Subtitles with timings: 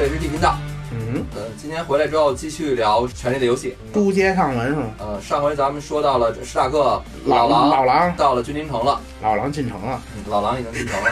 [0.00, 0.56] 这里是地频道。
[0.92, 3.76] 嗯，呃，今天回来之后继续聊《权力的游戏》。
[3.94, 4.84] 书接上文是吗？
[4.98, 11.10] 呃，上回咱们说到了史塔克老狼老狼到了君临城了，老狼进城了，嗯老狼已经进城了。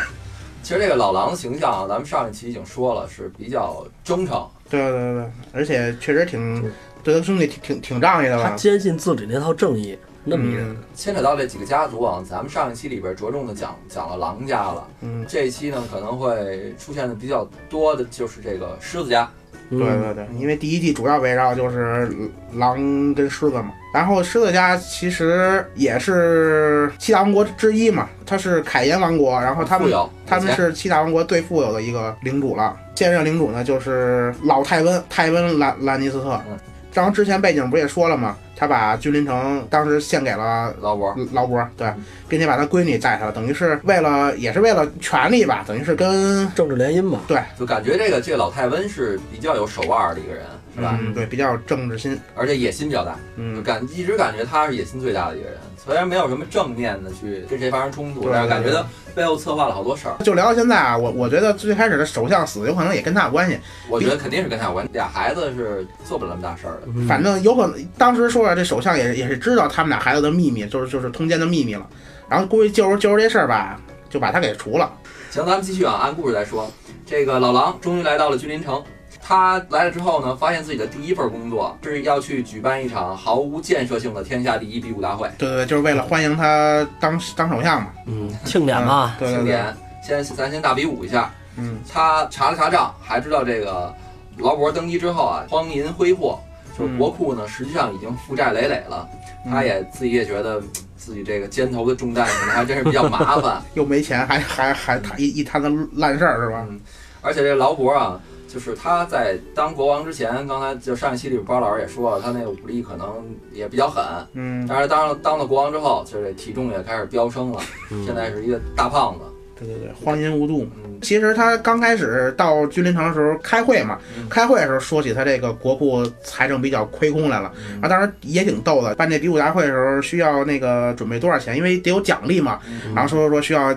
[0.62, 6.72] 其实这个老狼的形象啊，咱们上一期已经说了，是比较忠诚，对对对对，而且确实挺
[7.04, 8.48] 对他兄弟挺挺挺仗义的吧？
[8.48, 9.98] 他坚信自己那套正义，
[10.28, 10.68] 那么一人。
[10.70, 19.30] 嗯牵扯到这几个家族啊，咱们上一期里边着重的讲讲了狼家了，嗯，这一期呢可能会出现的比较多的就是这个狮子家，
[19.70, 22.10] 嗯对对对，因为第一季主要围绕就是
[22.54, 32.76] 狼跟狮子嘛，然后狮子家其实也是七大王国之一嘛，它是凯岩王国，然后他们有，他们是七大王国最富有的一个领主了。
[32.96, 36.58] 现任领主呢就是老泰温泰温兰兰尼斯特嗯。
[36.92, 38.36] 然后之前背景不也说了吗？
[38.56, 41.88] 他把君临城当时献给了劳勃，劳勃，对，
[42.28, 47.20] 并且把他闺女带上了，等于是为了也是为了权力吧，等于是跟政治联姻嘛。
[47.28, 50.44] 对，就感觉这个这个老泰温是比较有手腕的一个人，
[50.78, 50.96] 是吧？
[51.02, 55.58] 嗯，对，比较有政治心，而且野心比较大，嗯，感一直感觉他是野心最大的一个人。
[55.76, 60.16] 虽然没有什么正面的去跟谁发生冲突，是感觉对他背后策划了好多事儿。
[60.22, 63.58] 就聊到现在啊，我我觉得最开始的首相死有可能也跟他有关系，
[63.88, 66.88] 我觉得肯定是跟他有关系，俩孩子是做不了那么大事儿的。
[66.94, 71.86] 嗯反正有可能当时说了，这首相也也是知道他们俩孩子的秘密，就是就是通奸的秘密了，
[72.28, 73.80] 然后估计就是就是这事儿吧，
[74.10, 74.92] 就把他给除了。
[75.30, 76.70] 行，咱们继续啊，按故事来说。
[77.06, 78.84] 这个老狼终于来到了君临城，
[79.28, 87.88] 他来了之后呢，发现自己的第一份工作是要去举办一场毫无建设性的天下第一比武大会，对对对，就是为了欢迎他当当首相嘛。
[88.06, 89.76] 嗯，庆典嘛，对对对，庆典。
[90.02, 93.94] 先咱先大比武一下，嗯，他查了查账，还知道这个
[94.38, 96.40] 劳勃登基之后啊，荒淫挥霍，
[96.78, 99.06] 就是国库呢实际上已经负债累累了。
[99.44, 100.60] 嗯他也自己也觉得
[100.96, 103.62] 自己这个肩头的重担可能还真是比较麻烦。
[103.74, 106.64] 又没钱，还还还他一一摊子烂事儿是吧？
[106.70, 106.80] 嗯，
[107.20, 113.06] 而且这劳勃啊，就是他在当国王之前，刚才就上一期里包老师也说了，他那个武力可能
[113.52, 114.02] 也比较狠。
[114.32, 117.60] 嗯，但是当了当了国王之后，就是体重也开始飙升了，
[117.90, 119.24] 嗯现在是一个大胖子。
[119.58, 120.64] 对对对，荒淫无度。
[120.84, 128.94] 嗯，其实他刚开始到君临城的时候开会嘛，嗯开会的时候说起他这个国库财政比较亏空来了，嗯啊，当时也挺逗的。
[128.94, 131.56] 办这比武大会的时候需要那个准备多少钱？
[131.56, 133.76] 因为得有奖励嘛，嗯然后说说需要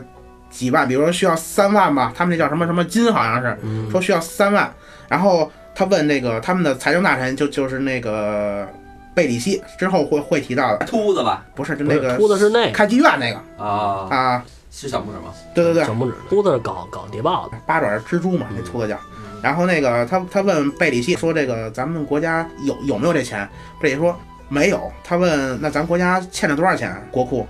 [0.52, 4.72] 几万，比如说需要三万吧，他们那叫什么什么金，好像是嗯，说需要三万。
[5.08, 8.68] 然后他问那个他们的财政大臣就就是那个
[9.16, 11.44] 贝里希，之后会会提到的，秃子吧？
[11.56, 15.34] 不是就那个秃子是那个开妓院那个啊，啊，是小拇指吗？
[15.56, 17.58] 对对对，小拇指，秃子是搞搞谍报的。
[17.66, 18.96] 八爪蜘蛛嘛，那秃子叫。
[18.96, 23.50] 嗯然后那个他他问贝里希说这个咱们国家有有没有这钱？
[23.82, 24.16] 贝里说
[24.48, 24.80] 没有。
[25.04, 27.48] 他问那咱国家欠了多少钱国库？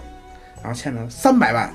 [0.62, 1.74] 然后欠了三百万，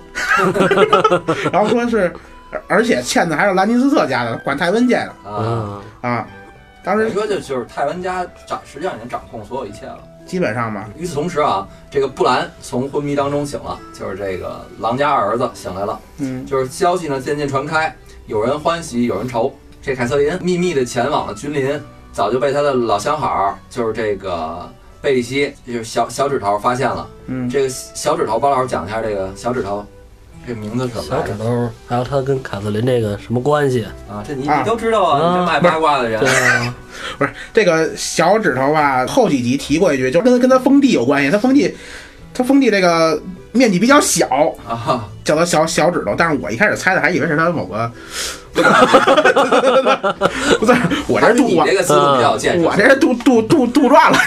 [1.53, 2.13] 然后说是
[2.51, 6.27] 而而且欠的还是兰尼斯特家的，管泰温借的啊，嗯，啊。
[6.85, 9.99] 当时说就就是泰温家掌实际上已经掌控所有一切了。
[10.25, 16.01] 基本上吧，与此同时啊，这个布兰从昏迷当中醒了，就是这个狼家二儿子醒来了。
[16.19, 17.95] 嗯，就是消息呢渐渐传开，
[18.27, 19.53] 有人欢喜，有人愁。
[19.83, 21.81] 这凯瑟琳秘密的前往了君临，
[22.13, 24.69] 早就被他的老相好，就是这个
[25.01, 27.09] 贝利西，就是小小指头发现了。
[27.27, 29.85] 嗯，这个小指头，包老师讲一下这个小指头，
[30.47, 33.85] 这名字是什么小来的指头，还有他跟凯瑟琳这个什么关系？
[34.09, 34.25] 啊？
[34.27, 36.75] 这你啊你都知道啊，啊你这卖八卦的人对啊，
[37.19, 39.07] 不是这个小指头吧？
[39.07, 41.31] 后几集提过一句，就跟跟他封地有关系。
[41.31, 41.75] 他封地，
[42.33, 43.21] 他封地这个
[43.57, 44.27] 面积比较小，
[44.69, 47.91] 啊，叫他小小指头，但是我一开始猜的还以为是他某个，
[48.53, 48.63] 不
[50.67, 50.73] 是，
[51.09, 52.67] 我这杜我这个思路比较有建设。
[52.67, 54.19] 我这是杜杜杜杜撰了，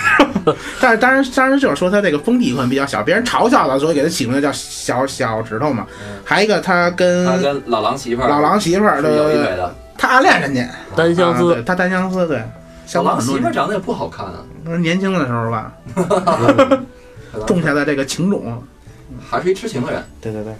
[0.81, 5.85] 但是当然当然就是说他这个封地可能比较小，别人嘲笑他，所以给他起名字叫小小指头嘛。
[6.01, 12.43] 嗯还有一个他跟他跟老狼媳妇儿老狼媳妇儿是有一腿的，他暗恋人家，单相思他单相思，对，老
[12.85, 15.71] 相当狼很多，媳妇儿长得也不好看啊，那是年轻的时候吧，
[17.47, 18.61] 种下的这个情种，
[19.29, 20.03] 还是一痴情的人。
[20.19, 20.53] 对对对，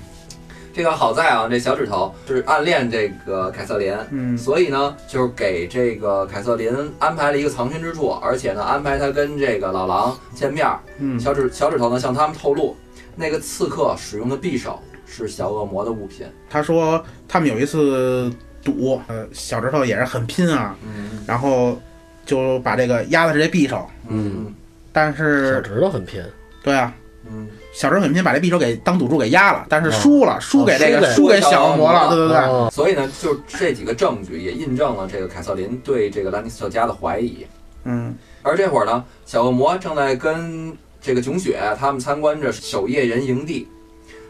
[0.71, 4.38] 这个好在啊，这小指头是暗恋这个凯瑟琳，嗯。
[4.38, 10.80] 所以呢，就是给这个凯瑟琳安排了一个藏身之处，而且呢，安排他跟这个老狼见面儿。
[11.00, 12.75] 嗯，小指小指头呢向他们透露，
[13.16, 16.27] 那个刺客使用的匕首是小恶魔的物品。
[16.50, 18.31] 他说他们有一次
[18.63, 21.24] 赌，呃，小指头也是很拼啊，嗯。
[21.25, 21.81] 然后
[22.25, 24.54] 就把这个压的是这匕首，嗯。
[24.92, 26.21] 但是小是指头很拼，
[26.63, 26.94] 对啊，
[27.30, 32.27] 嗯，小时候很拼，把这匕首给当赌注给压了，但是输了，输给这个输输给小恶魔了，哦对对。
[32.30, 32.69] 对，哦。
[32.71, 37.45] 所以呢，就这几个证据也印证了这个凯瑟琳对这个兰尼斯特家的怀疑。
[37.83, 38.16] 嗯。
[38.42, 43.68] 而这会儿呢，小恶魔正在跟这个囧雪他们参观着守夜人营地。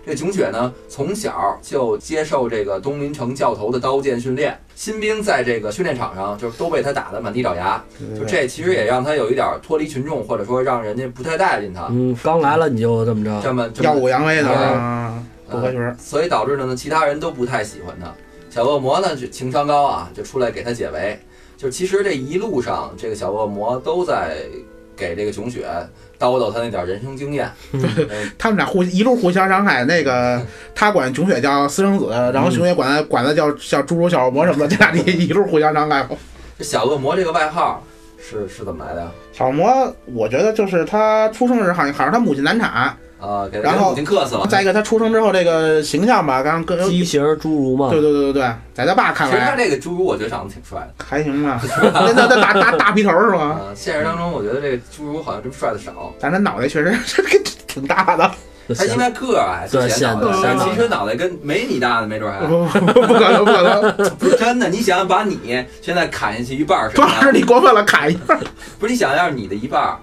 [0.10, 7.80] 这囧雪呢，从小就接受这个东林城教头的刀剑训练，新兵在这个训练场上就都被他打得满地找牙。
[8.18, 11.90] 就这其实也让他有一点脱离群众，或者说让人家不太待见他。
[11.92, 15.14] 嗯，刚来了你就这么着，这么耀武扬威的
[15.48, 18.12] 不合群儿，所以导致呢，其他人都不太喜欢他。
[18.50, 21.20] 小恶魔呢，就情商高啊，就出来给他解围。
[21.56, 24.38] 就其实这一路上，这个小恶魔都在
[24.96, 25.68] 给这个囧雪
[26.20, 27.50] 叨叨他那点人生经验。
[27.72, 27.82] 嗯
[28.38, 30.46] 他们俩互一路互相伤害，那个
[30.76, 36.08] 他管熊雪叫私生子，然后熊雪管他管他叫叫侏儒小恶魔什么的，这俩一一路互相伤害。
[36.58, 37.82] 这小恶魔这个外号
[38.20, 39.08] 是是怎么来的呀？
[39.32, 44.48] 小恶魔，我觉得就是他出生时好像好像他母亲难产，啊，给然后给母亲克死了。
[44.48, 51.06] 再一个他出生之后这个形象吧，刚跟畸形侏儒嘛对，对对对对，在他爸看来其实他这个侏儒，我觉得长得挺帅的。
[51.06, 51.62] 还行吧，
[51.94, 53.60] 那那那大大大皮头是吗？
[53.62, 56.14] 啊，现实当中，我觉得这个侏儒好像真帅的少。
[56.20, 57.22] 但他脑袋确实 是
[57.68, 58.32] 挺大的，
[58.76, 62.66] 他因为个儿矮，对显脑袋显脑袋但其实脑袋跟没你大的，没准还不
[63.14, 64.70] 可能不可能， 不是真的。
[64.70, 65.38] 你想想，把你
[65.82, 68.40] 现在砍下去一半儿是不是你过分了，砍一半。
[68.80, 69.98] 不是你想，要是你的一半儿，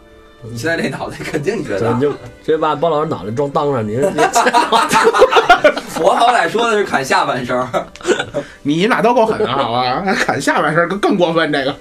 [0.51, 4.03] 你现在这脑袋肯定你觉得你就直接把包老师脑袋装裆上，你你
[6.01, 7.87] 我好歹说的是砍下半身儿。
[8.63, 10.03] 你们俩都够狠的，好吧？
[10.05, 11.75] 还砍下半身更更过分，这个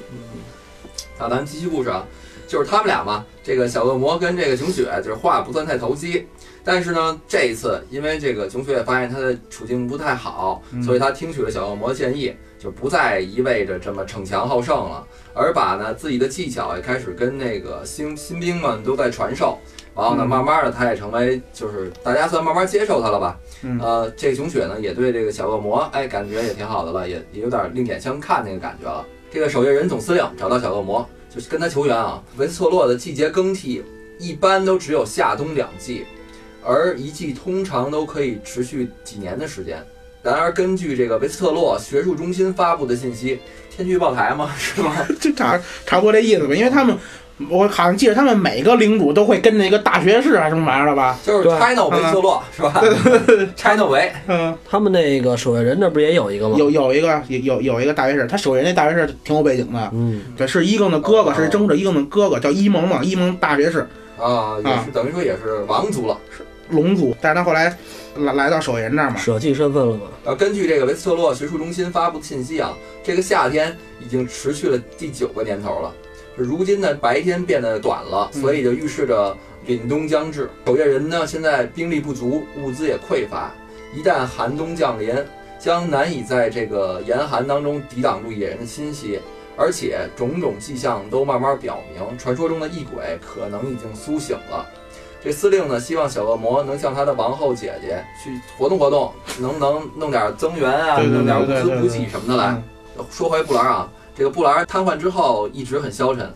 [1.17, 2.03] 好，咱们继续故事啊，
[2.47, 6.27] 就是他们俩嘛，这个小恶魔跟这个琼雪就是话不算太投机，
[6.63, 12.33] 但是呢，这一次因为这个琼雪也发现他的处境不太好，嗯所以他听取了小恶魔的建议，
[12.65, 19.59] 就不再一味着这么逞强好胜了，而把呢自己的技巧也开始跟那个新新兵们都在传授。
[19.95, 23.39] 然后呢，嗯慢慢的，他也成为就是大家算慢慢接受他了吧。
[23.61, 29.05] 嗯呃，这个囧雪呢，也对这个小恶魔，哎，感觉也挺好的了，也也有点另眼相看那个感觉了。
[29.31, 32.19] 这个守夜人总司令找到小恶魔，就是跟他求援啊。
[32.37, 33.83] 维斯特洛的季节更替
[34.17, 36.03] 一般都只有夏冬两季，
[36.63, 39.85] 而一季通常都可以持续几年的时间。
[40.25, 43.39] 然而，根据这个维斯特洛学术中心发布的信息，
[43.69, 44.93] 天气预报台嘛，是吗？
[45.21, 46.97] 就差差不多这意思吧，因为他们。
[47.49, 51.19] 我好像记得他们每个领主都会跟那个大学士还是什么玩意儿的吧？
[51.21, 52.81] 就是 China 维斯特洛是吧
[53.57, 56.55] ？China 维，嗯，他们那个守卫人那不也有一个吗？
[56.57, 63.85] 有有一个有有有一个大学士，他守卫人那大学士挺有背景的，嗯，对，是伊更的哥哥，哦是征服者伊更的哥哥，叫伊蒙嘛，伊蒙大学士
[64.17, 66.17] 啊，也是等于说也是王族了。
[66.31, 67.77] 是龙族，但是他后来
[68.15, 70.03] 来来到守夜人那儿嘛，舍弃身份了嘛？
[70.23, 72.73] 呃，根据这个维斯特洛学术中心发布的信息啊，
[73.03, 75.93] 这个夏天已经持续了第九个年头了。
[76.37, 79.35] 如今呢，白天变得短了，嗯所以就预示着
[79.67, 80.49] 凛冬将至。
[80.65, 83.53] 守夜人呢，现在兵力不足，物资也匮乏，
[83.93, 85.13] 一旦寒冬降临，
[85.59, 89.19] 将难以在这个严寒当中抵挡住野人的侵袭。
[89.57, 94.65] 而且种种迹象都慢慢表明，传说中的异鬼可能已经苏醒了。
[95.25, 102.61] 这司令呢，希望小恶魔能向他的王后姐姐去活动活动，能不能弄点增援啊，对对对弄点物资补给什么的来。
[103.09, 106.31] 说回布兰啊，这个布兰瘫痪之后一直很消沉，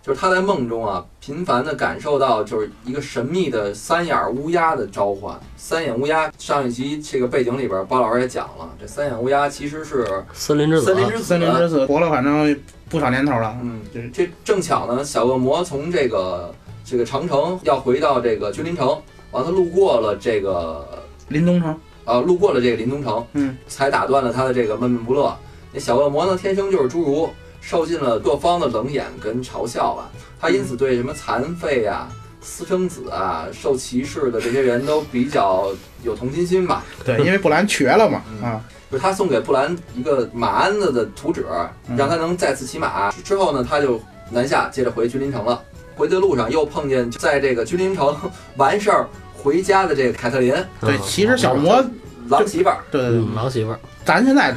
[0.00, 5.38] 就是他在梦中啊，频繁地感受到就是一个神秘的三眼乌鸦的召唤。
[5.58, 11.24] 三眼乌鸦上一集这个背景里边，包老师也讲了，这三眼乌鸦其实是森林之子森，林之子。
[11.24, 16.52] 森林之子活了反正不少年头了，嗯这，这正巧呢，小恶魔从这个
[16.90, 20.84] 这个长城要回到这个君临城，完他路过了这个
[21.28, 25.32] 临东城，啊，路过了这个临冬城，嗯，才打断了他的这个闷闷不乐。
[25.72, 27.30] 那小恶魔呢，天生就是侏儒，
[27.60, 30.10] 受尽了各方的冷眼跟嘲笑吧。
[30.40, 32.08] 他因此对什么残废啊、
[32.40, 35.68] 私生子啊、受歧视的这些人都比较
[36.02, 36.84] 有同情心吧。
[37.04, 41.46] 对，因为布兰瘸了嘛，嗯啊，就是他送给布兰一个马鞍子的图纸，
[41.86, 43.12] 嗯让他能再次骑马。
[43.22, 45.62] 之后呢，他就南下，接着回君临城了。
[46.00, 48.16] 回的路上又碰见在这个君临城
[48.56, 51.84] 完事儿回家的这个凯特琳对，嗯其实小魔，
[52.28, 52.78] 狼媳妇儿。
[52.90, 54.54] 对对对，嗯，狼媳妇儿，咱现在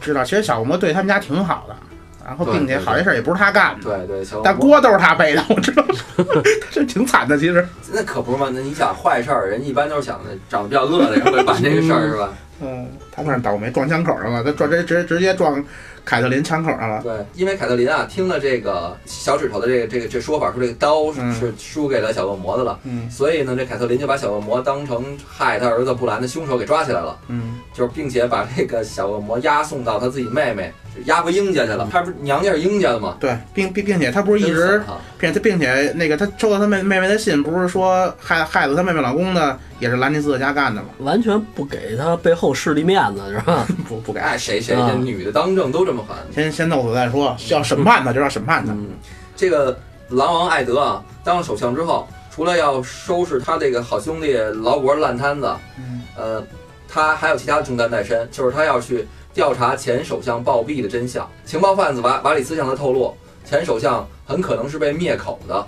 [0.00, 1.76] 知道，其实小恶魔对他们家挺好的，
[2.24, 5.84] 然后并且好些事儿也不是他干的，对对，小但锅都是他背的，我知道，
[6.72, 7.66] 这挺惨的，其实。
[7.92, 8.50] 那可不是嘛？
[8.52, 12.32] 那你想坏事儿，人一般都是想的长得比较恶的人会办这个事儿，是吧？
[12.60, 15.62] 嗯，他算是倒霉，撞枪口上了，他撞直直直接撞
[16.06, 17.02] 凯特琳枪口上了。
[17.02, 31.88] 对，因为凯特琳啊，听了这个小指头的这个这个这说法，说这个刀是嗯是输给了小恶魔的了，嗯所以呢，这凯特琳就把小恶魔当成害他儿子布兰的凶手给抓起来了，嗯，就是并且把这个小恶魔押送到他自己妹妹，就押回英家去了。
[31.90, 33.16] 他不是娘家是英家的吗？
[33.18, 34.80] 对，并并并且他不是一直
[35.18, 40.88] 并且并且那个他收到他妹妹妹的信，不是说害害死他妹妹老公的也是兰尼斯特家干的吗？
[41.00, 43.66] 完全不给他背后势力面子，是吧？
[43.88, 46.16] 不不给，哎，谁谁啊这女的当政都这么狠。
[46.32, 48.72] 先先弄死再说，要审判他就让审判他。
[48.72, 48.88] 嗯，
[49.34, 56.44] 这个狼王艾德啊，当了首相之后，除了要收拾他这个好兄弟劳勃烂摊子，嗯呃，
[56.88, 61.28] 他还有其他的重担在身，就是他要去调查前首相暴毙的真相。
[61.44, 65.66] 情报贩子瓦瓦里斯向他透露，前首相很可能是被灭口的。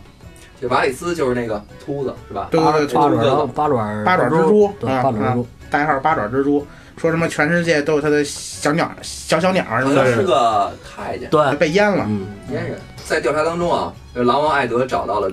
[0.60, 2.48] 这瓦里斯就是那个秃子，是吧？
[2.50, 6.66] 对对对八爪八爪八爪蜘蛛八爪蜘蛛，代号八爪蜘蛛，
[6.98, 12.04] 说什么全世界都有他的小鸟小小鸟什么好像是，个太监，对，被阉了。
[12.08, 12.78] 嗯，阉人。
[13.06, 15.30] 在调查当中啊，这狼王艾德找到了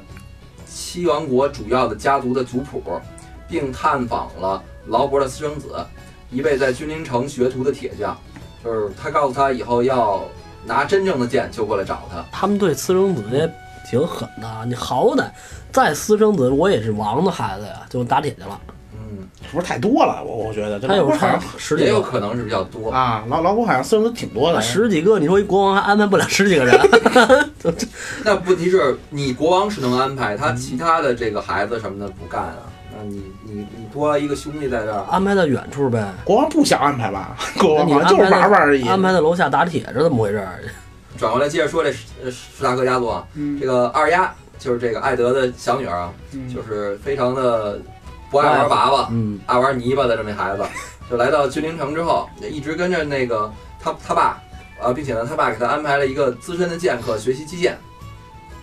[0.66, 2.82] 七王国主要的家族的族谱，
[3.48, 5.76] 并探访了劳勃的私生子，
[6.30, 8.18] 一位在君临城学徒的铁匠。
[8.64, 10.24] 就是他告诉他以后要
[10.66, 12.24] 拿真正的剑就过来找他。
[12.32, 13.52] 他们对私生子也
[13.90, 14.66] 挺狠的。
[14.66, 15.26] 你好歹
[15.72, 18.60] 再私生子，我也是王的孩子呀，就打铁去了。
[19.52, 20.24] 不是太多了？
[20.24, 22.92] 我我觉得这他有好像十十几个，有可能是比较多。
[22.92, 24.62] 啊，老老虎好像私生子挺多的。
[24.62, 26.78] 十几个，你说一国王还安排不了十几个人？
[28.24, 32.58] 那问题是你国王是能安排，他嗯其他的这个孩子什么的不干啊？
[32.98, 36.06] 那你你你多一个兄弟在这儿，安排在远处呗。
[36.24, 37.36] 国王不想安排吧？
[37.60, 38.88] 国王就是玩玩而已。
[38.88, 40.60] 安排在楼下打铁是怎么回事儿？
[41.18, 47.80] 转过来接着说这史呃史塔克家族啊，嗯这个二丫就是这个艾德的小女儿啊，嗯就是非常的
[48.30, 50.64] 不爱玩娃娃，嗯，爱玩泥巴的这么一孩子，
[51.10, 54.42] 就来到君临城之后，一直跟着那个他他爸，
[54.82, 57.78] 呃，并且呢，他爸给他安排了一个资深的剑客学习击剑。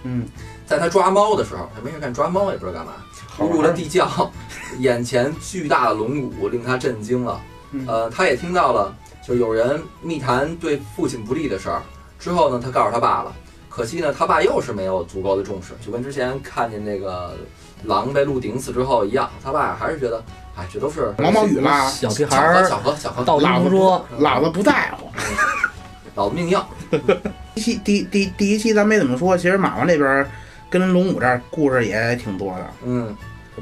[0.04, 0.26] 嗯，
[0.66, 2.92] 在他抓猫的时候，他没事干抓猫也不知道干嘛，
[3.38, 4.30] 误入了地窖，
[4.80, 7.40] 眼前巨大的龙骨令他震惊了。
[7.70, 8.94] 嗯呃，他也听到了，
[9.26, 11.82] 就有人密谈对父亲不利的事儿。
[12.18, 13.32] 之后呢，他告诉他爸了，
[13.68, 17.36] 可惜呢，他爸又是没有足够的重视，就跟之前看见那个
[17.84, 20.22] 狼被鹿顶死之后一样，他爸还是觉得，
[20.56, 25.10] 哎，这都是毛毛雨啦，小屁孩巧合儿小何，小何，到老子说，老子不在乎。
[26.14, 26.62] 老子命硬。
[27.54, 30.26] 第一期第第第一期咱没怎么说，其实马王这边
[30.70, 32.66] 跟龙武这儿故事也挺多的。
[32.84, 33.16] 嗯，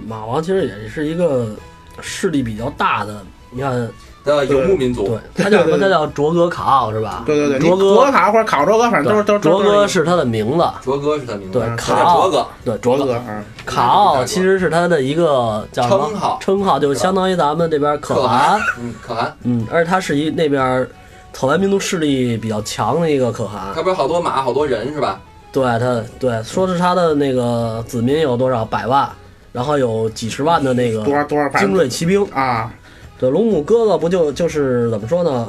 [0.06, 1.56] 马王其实也是一个
[2.00, 3.24] 势力比较大的。
[3.50, 3.88] 你看，
[4.24, 5.78] 的游牧民族对，他叫什么？
[5.78, 7.22] 他叫卓格卡奥是吧？
[7.24, 10.64] 对对对，卓哥，卓卡或者卡卓哥，反正都是都是卓哥是他的名字。
[10.82, 13.20] 卓哥是他名字，对卡奥卓哥，对，卓哥
[13.64, 18.60] 卡奥其实是他的一个叫什么称号称号，就相当于咱们这边可可汗。
[18.78, 20.86] 嗯，可汗，嗯，而且他是一那边
[21.32, 23.72] 草原民族势力比较强的一个可汗。
[23.74, 25.20] 他不是好多马好多人是吧？
[25.52, 29.08] 对他，对，说是他的那个子民有多少百万，
[29.50, 32.24] 然后有几十万的那个多少多少精锐骑兵。
[32.32, 32.72] 啊，
[33.20, 35.46] 对，龙母哥哥不就就是怎么说呢？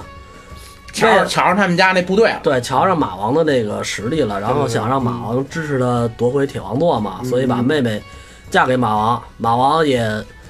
[0.91, 2.41] 瞧着瞧上他们家那部队了。
[2.43, 8.03] 对，瞧上马王的那个实力了，然后想让马王支持他夺回铁王座嘛，所以把妹妹
[8.49, 9.23] 嫁给马王。
[9.37, 10.05] 马王也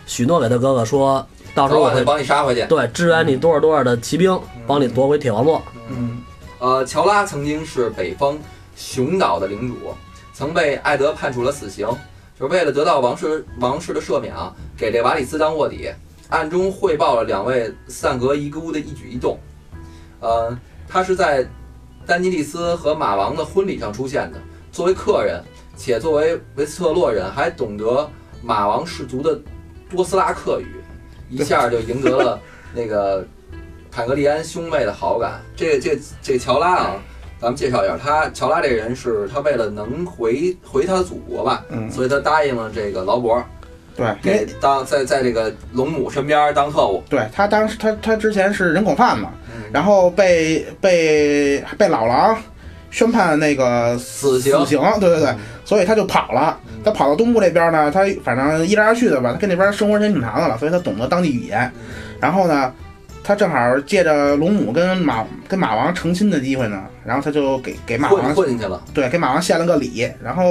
[0.08, 1.24] 许诺给他哥哥说，
[1.54, 2.66] 到时候我会帮你杀回去。
[2.66, 4.36] 对支援你多少多少的骑兵，
[4.66, 5.62] 帮你夺回铁王座。
[5.90, 6.24] 嗯，
[6.58, 8.36] 呃，乔拉曾经是北方
[8.76, 9.94] 熊岛的领主，
[10.34, 11.88] 曾被艾德判处了死刑，
[12.40, 15.88] 就是为了得到王室王室的赦免啊，给这瓦里斯当卧底，
[16.32, 19.38] 暗中汇报了两位散格遗孤的一举一动。
[20.22, 20.58] 呃，
[20.88, 21.48] 他是在
[22.06, 24.40] 丹尼利斯和马王的婚礼上出现的，
[24.72, 25.44] 作为客人，
[25.76, 28.10] 且作为维斯特洛人，还懂得
[28.42, 29.40] 马王氏族的
[29.90, 30.82] 多斯拉克语，
[31.30, 32.40] 一下就赢得了
[32.74, 33.26] 那个
[33.92, 35.42] 坦格利安兄妹的好感。
[35.56, 36.96] 这这这乔拉啊，
[37.40, 43.44] 咱们介绍一下，他乔拉这人是他为了能回回他的祖国吧，嗯所以他答应了这个劳勃，
[43.96, 47.04] 对，给当在在这个龙母身边当特务。
[47.10, 52.38] 对他当时他他之前是人口贩子，嗯，然后被被被老狼
[52.90, 56.60] 宣判那个死刑死刑，对对对，嗯所以他就跑了。
[56.84, 61.72] 他跑到东部这边呢，他反正一来二去的吧，他跟那边生活时间挺长的了，所以他懂得当地语言。
[62.20, 62.74] 然后呢，
[63.24, 68.82] 他正好借着龙母跟马跟马王成亲的机会呢，然后他就给给马王混进去了。
[68.94, 70.44] 对给马王献了个礼，然后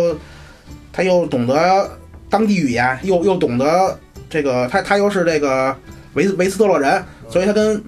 [0.90, 1.90] 他又懂得
[2.30, 3.98] 当地语言，又又懂得
[4.30, 5.76] 这个他他又是这个
[6.14, 7.82] 维维斯特洛人，所以他跟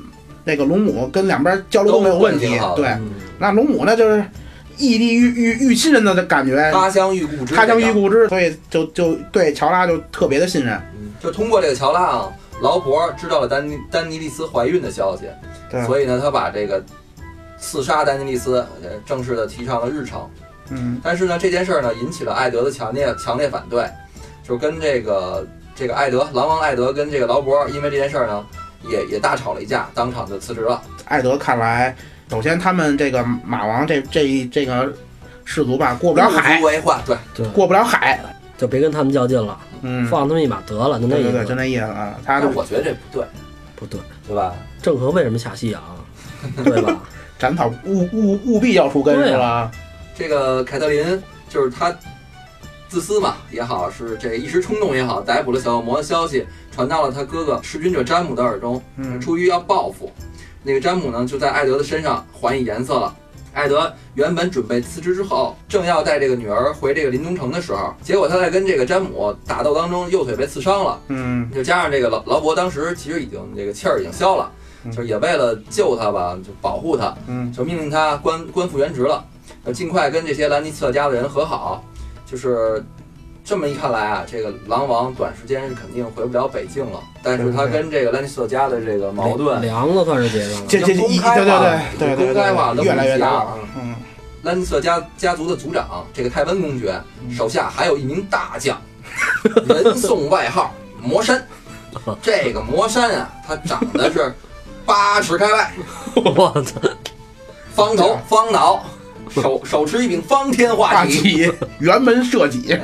[0.45, 4.25] 那个龙母跟两边交流都没有问题对，嗯，那龙母呢就是
[4.77, 10.75] 异地遇遇遇亲人的感觉，他乡遇故知，他乡遇故知，所以就就对乔拉就特别的信任。
[10.99, 15.25] 嗯，就通过这个乔拉啊，劳勃知道了丹尼丹尼利斯怀孕的消息，
[15.71, 16.83] 对，所以呢，他把这个
[17.61, 20.29] 刺杀丹尼利斯呃正式的提上了日程。
[20.71, 21.01] 嗯。
[21.05, 23.85] 但是呢，这件事儿呢，引起了艾德的强烈强烈反对，
[24.43, 28.45] 就跟这个这个艾德狼王艾德跟这个劳勃因为这件事儿呢，
[28.89, 30.83] 也也大吵了一架，当场就辞职了。
[31.07, 31.95] 艾德看来，
[32.31, 34.93] 首先他们这个马王这这这个
[35.45, 38.19] 氏族吧，过不了海不，为患，对，对，过不了海。
[38.59, 41.55] 就别跟他们较劲了，嗯，放他们一马得了，就那意对对对，就。
[41.57, 42.15] 那意思啊。
[42.25, 43.25] 他我觉得这不对，
[43.75, 44.55] 不对，对吧？
[44.81, 45.83] 郑和为什么下西洋？
[46.63, 46.97] 对吧？
[47.41, 49.69] 斩草务务务必要除根是吧？
[50.15, 51.93] 这个凯特琳就是他
[52.93, 60.13] 自私嘛也好，是这一时冲动也好，逮捕了小恶魔的消息传到了他哥哥弑君者詹姆的耳中，嗯出于要报复，
[60.63, 63.17] 那个詹姆呢就在艾德的身上还以颜色了。
[63.55, 74.53] 艾德原本准备辞职之后，正要带这个女儿回这个临冬城的时候，结果他在跟这个詹姆打斗当中右腿被刺伤了，嗯就加上这个劳劳勃当时其实已经这个气儿已经消了，
[74.85, 79.25] 嗯就是也为了救他吧，就保护他，嗯就命令他官官复原职了，
[79.65, 81.83] 要，尽快跟这些兰尼斯特家的人和好。
[82.33, 82.83] 就是
[83.45, 90.67] 这么一看来啊，这个狼王短时间是肯定回不了北京了，但是他跟这个兰尼斯特家的这个矛盾，凉了算是结上了。
[90.67, 93.47] 这这这公开一对对化对对对公开化对，越来越大。
[93.77, 93.95] 嗯
[94.45, 98.77] 兰尼斯特家家族的族长这个泰温公爵手下还有一名大将，
[99.69, 101.47] 人送外号魔山。
[102.21, 104.35] 这个魔山啊，他长得是
[104.85, 105.73] 八尺开外，
[106.17, 106.81] 我操！
[107.73, 108.85] 方头方脑，
[109.35, 111.21] 手手持一柄方天画画戟。
[111.21, 112.79] 戟，辕门射戟。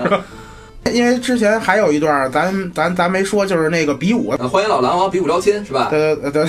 [0.92, 5.88] 因为之前还有一段，咱咱咱没说，就是那个比武，呃欢迎老狼王比武招亲是吧？
[5.90, 6.46] 对对对，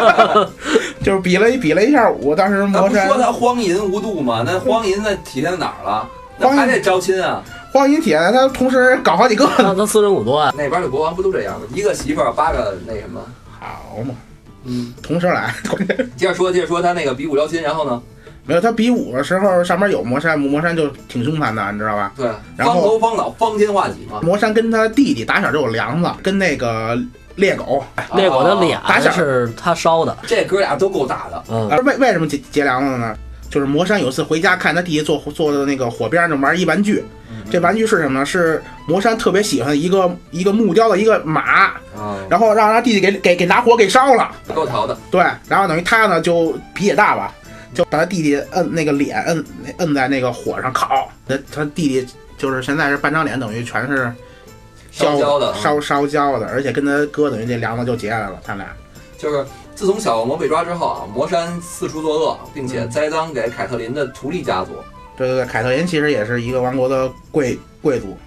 [1.04, 4.42] 就是比了一比了一下武，当时他魔山不说他荒淫无度吗？
[4.46, 6.08] 那荒淫那体现在哪儿了？
[6.38, 7.42] 那荒淫还得招亲啊！
[7.70, 11.66] 荒淫铁，他同时搞好几个， 那他私人武断，那边的国王不都这样吗？
[11.74, 13.20] 一个媳妇儿八个那什么？
[13.60, 14.14] 好嘛，
[14.64, 15.54] 嗯，同时来。
[16.16, 18.00] 接着说，接着说他那个比武招亲，然后呢？
[18.44, 22.12] 没有他比武的时候，上面有魔山，魔山就挺凶残的，你知道吧？
[22.16, 24.20] 对，然后方头方脑方天画戟嘛。
[24.22, 26.98] 魔山跟他弟弟打小就有梁子，跟那个
[27.36, 31.42] 猎狗，猎狗的脸打小是他烧的，这哥俩都够大的。
[31.50, 33.14] 嗯，呃，为为什么结结梁子呢？
[33.48, 37.04] 就是魔山有次回家看他弟弟坐坐的那个火边上就玩一玩具，
[37.50, 38.24] 这玩具是什么呢？
[38.24, 44.30] 是魔山特别喜欢一个一个木雕的一个马，啊，然后让他弟弟给给给拿火给烧了。
[44.54, 44.96] 够淘的。
[45.10, 47.30] 对，然后等于他呢就脾气大吧，
[47.74, 49.44] 就把他弟弟摁那个脸摁
[49.78, 52.06] 摁在那个火上烤，他他弟弟
[52.36, 54.12] 就是现在是半张脸等于全是
[54.90, 58.66] 烧焦的啊烧烧焦的，而且跟他哥等于这梁子就结下来了，他俩。
[59.16, 64.72] 就是自从小恶魔被抓之后啊，魔山四处作恶，并且栽赃给凯特琳的图利家族。
[65.16, 68.18] 对对对，凯特琳其实也是一个王国的贵贵族，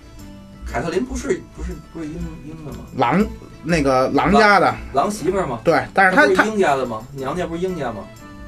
[0.66, 2.14] 凯特琳不是不是不是英
[2.46, 2.78] 英的吗？
[2.96, 3.26] 狼
[3.64, 5.60] 那个狼家的，狼媳妇儿吗？
[5.64, 7.06] 对，但是他他英家的吗？
[7.14, 8.06] 娘家不是英家吗？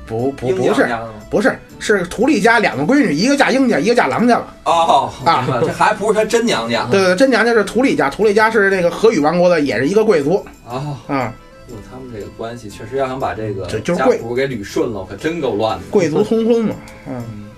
[0.07, 0.89] 不不不是？
[1.29, 4.55] 不是是图利家两个闺女，一个嫁英家，一个嫁狼家了。
[4.63, 6.87] 哦，啊这还不是他真娘家。
[6.91, 11.33] 对对，真娘家是图利家，图利家是那个河语王国的，也是一个贵族哦，啊、
[11.67, 14.03] 哟，他们这个关系确实要想把这个家这就是
[14.35, 15.83] 给捋顺了，可真够乱的。
[15.91, 16.75] 贵族通婚嘛。
[17.07, 17.49] 嗯，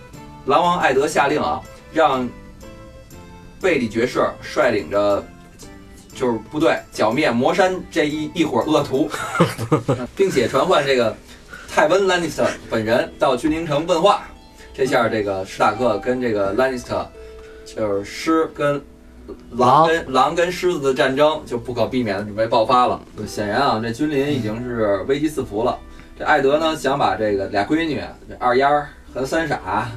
[0.45, 1.61] 狼王艾德下令啊，
[1.93, 2.27] 让
[3.61, 5.23] 贝里爵士率领着
[6.15, 9.09] 就是部队剿灭魔山这一一伙恶徒，
[10.17, 11.15] 并且传唤这个
[11.71, 14.23] 泰温兰尼斯特本人到君临城问话。
[14.73, 17.07] 这下这个史塔克跟这个兰尼斯特
[17.65, 18.81] 就是狮跟
[19.51, 22.99] 狼跟狼跟狮子的战争就不可避免的准备爆发了。
[23.27, 25.77] 显然啊，这君临已经是危机四伏了。
[26.17, 29.89] 这艾德呢想把这个俩闺女这二丫和三傻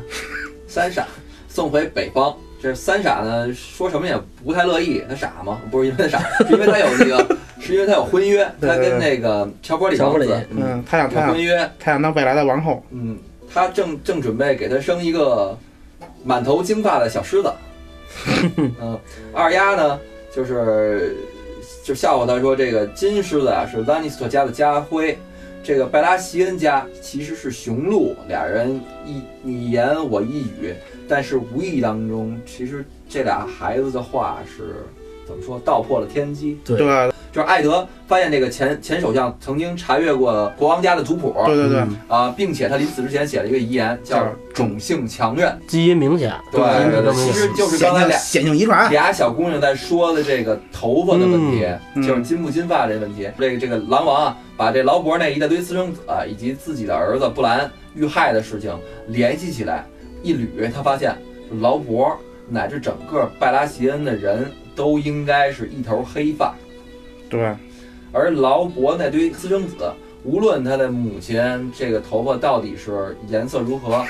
[0.68, 1.06] 三傻
[1.48, 2.36] 送回北方。
[2.62, 5.60] 这三傻呢说什么也不太乐意，他傻吗？
[5.68, 12.80] 不是因为他傻，是因为他有那个，是因为他有婚约，他跟那个乔伯里乔伯里王子，嗯，嗯，他想有他婚约，他想当未来的王后。
[12.90, 13.18] 嗯，
[13.52, 15.58] 他正正准备给他生一个
[16.22, 17.52] 满头金发的小狮子。
[18.80, 18.96] 嗯，
[19.32, 19.98] 二丫呢，
[20.32, 21.16] 就是
[21.82, 25.18] 就笑话他说，这个金狮子啊是兰尼斯特家的家徽，
[25.64, 30.72] 这个拜拉席恩家其实是雄鹿，俩人一你一言我一语，
[31.12, 34.86] 但是无意当中，其实这俩孩子的话是
[35.26, 36.58] 怎么说，道破了天机。
[36.64, 36.78] 对？
[37.30, 48.64] 就是艾德发现这个前前首相曾经查阅过国王家的族谱，对对对，嗯啊，并且他临死之前写了一个遗言，叫叫“种姓强韧基因明显，对对对其实就是刚才俩显性遗”。
[48.66, 48.90] 传。
[48.90, 53.30] 俩小姑娘在说的这个头发的问题，嗯就是金不金发这问题。
[53.38, 59.86] 这个这个狼王啊，把这劳勃那一大堆私生子啊，以及自己的儿子布兰遇害的事情联系起来，
[60.22, 61.16] 一捋，他发现
[61.60, 62.14] 劳勃
[62.48, 66.54] 乃至整个拜拉席恩的人都应该是一头黑发，
[67.28, 67.54] 对，
[68.12, 69.92] 而劳勃那堆私生子，
[70.24, 74.04] 无论他的母亲这个头发到底是颜色如何，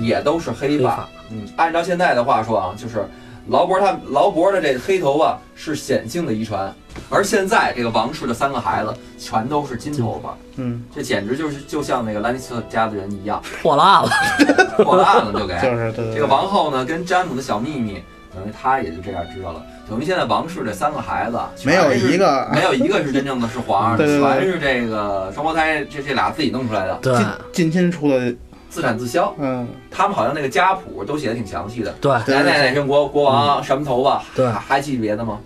[0.00, 1.08] 也都是黑发。
[1.30, 3.04] 嗯，按照现在的话说啊，就是
[3.48, 6.74] 劳勃他劳勃的这个黑头发是显性的遗传，
[7.08, 14.08] 而现在这个王室的三个孩子全都是金头发，嗯，这简直就是就像那个兰尼斯特家的人一样，破烂了。
[14.84, 15.54] 破烂了就给。
[15.60, 18.02] 就是对对这个王后呢，跟詹姆的小秘密，
[18.34, 19.62] 等于他也就这样知道了。
[19.88, 22.48] 等于现在王室这三个孩子，没有一个。
[22.52, 24.06] 没有一个是真正的是皇上的， 对。
[24.06, 27.16] 对对全是这个双胞胎，这这俩自己弄出来的，对。
[27.52, 28.34] 近亲出的，
[28.68, 29.32] 自产自销。
[29.38, 32.12] 嗯，他们好像那个家谱都写的挺详细的，对。
[32.26, 34.46] 对奶奶哪生国国王，什么头发，对。
[34.46, 35.38] 还还记别的吗？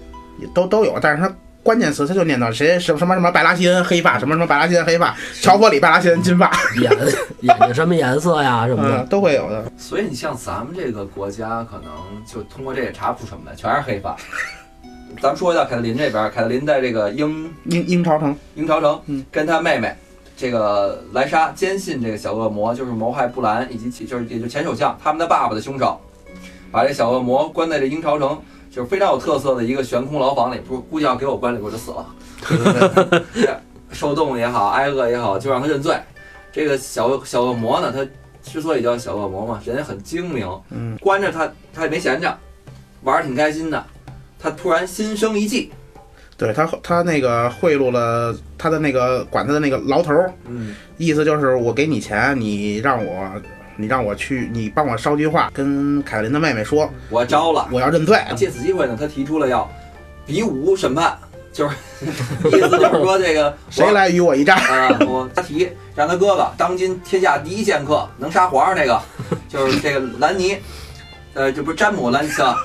[0.55, 6.51] 都都有，但是他关键词他就念叨谁什么什么什么拜拉希恩黑发，什么什么拜拉希恩黑发，乔佛里拜拉希恩金发，
[6.81, 6.91] 眼
[7.41, 9.71] 眼睛什么颜色呀什么的嗯，，都会有的。
[9.77, 11.93] 所以你像咱们这个国家，可能
[12.27, 14.17] 就通过这也查不出什么来，全是黑发。
[15.21, 19.93] 咱们说一下凯特琳这边，凯特琳在这个英英英朝城，英朝城，嗯跟他妹妹
[20.37, 26.01] 这个莱莎坚信这个小恶魔就是谋害布兰以及其就是也就前首相他们的爸爸的凶手，
[26.71, 32.07] 把这小恶魔关在这英朝城，就是非常有特色的一个悬空牢房里，不估计要给我关里我就死了，
[33.35, 33.51] 对
[33.93, 35.97] 受冻也好，挨饿也好，就让他认罪。
[36.53, 38.07] 这个小小恶魔呢，他
[38.49, 42.39] 之所以叫小恶魔嘛，人家很精明，嗯，关着他他也没闲着，
[43.03, 43.85] 玩儿挺开心的。
[44.39, 45.71] 他突然心生一计，
[46.37, 50.15] 对他他那个贿赂了他的那个管他的那个牢头，
[50.47, 53.29] 嗯，意思就是我给你钱，你让我
[53.81, 57.69] 你让我去，你帮我捎句话跟凯特琳的妹妹说，我招了。
[57.73, 58.21] 我要认罪。
[58.37, 59.69] 借此机会呢，他提出了要
[60.27, 61.17] 比武审判，
[61.53, 61.75] 就是
[62.49, 64.57] 意思就是说这个 谁来与我一战？
[64.71, 69.01] 啊、我他提让他哥哥当今天下第一剑客，能杀皇上那个，
[69.49, 70.57] 就是这个兰尼，
[71.35, 72.57] 呃，这不是詹姆兰尼斯啊，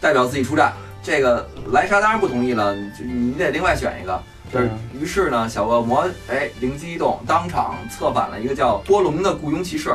[0.00, 0.72] 代表自己出战。
[1.02, 4.20] 这个莱莎当然不同意了，就你得另外选一个。
[4.52, 9.90] 就是，于是呢，小恶魔哎灵机一动，当场策反了一个叫波隆的雇佣骑士，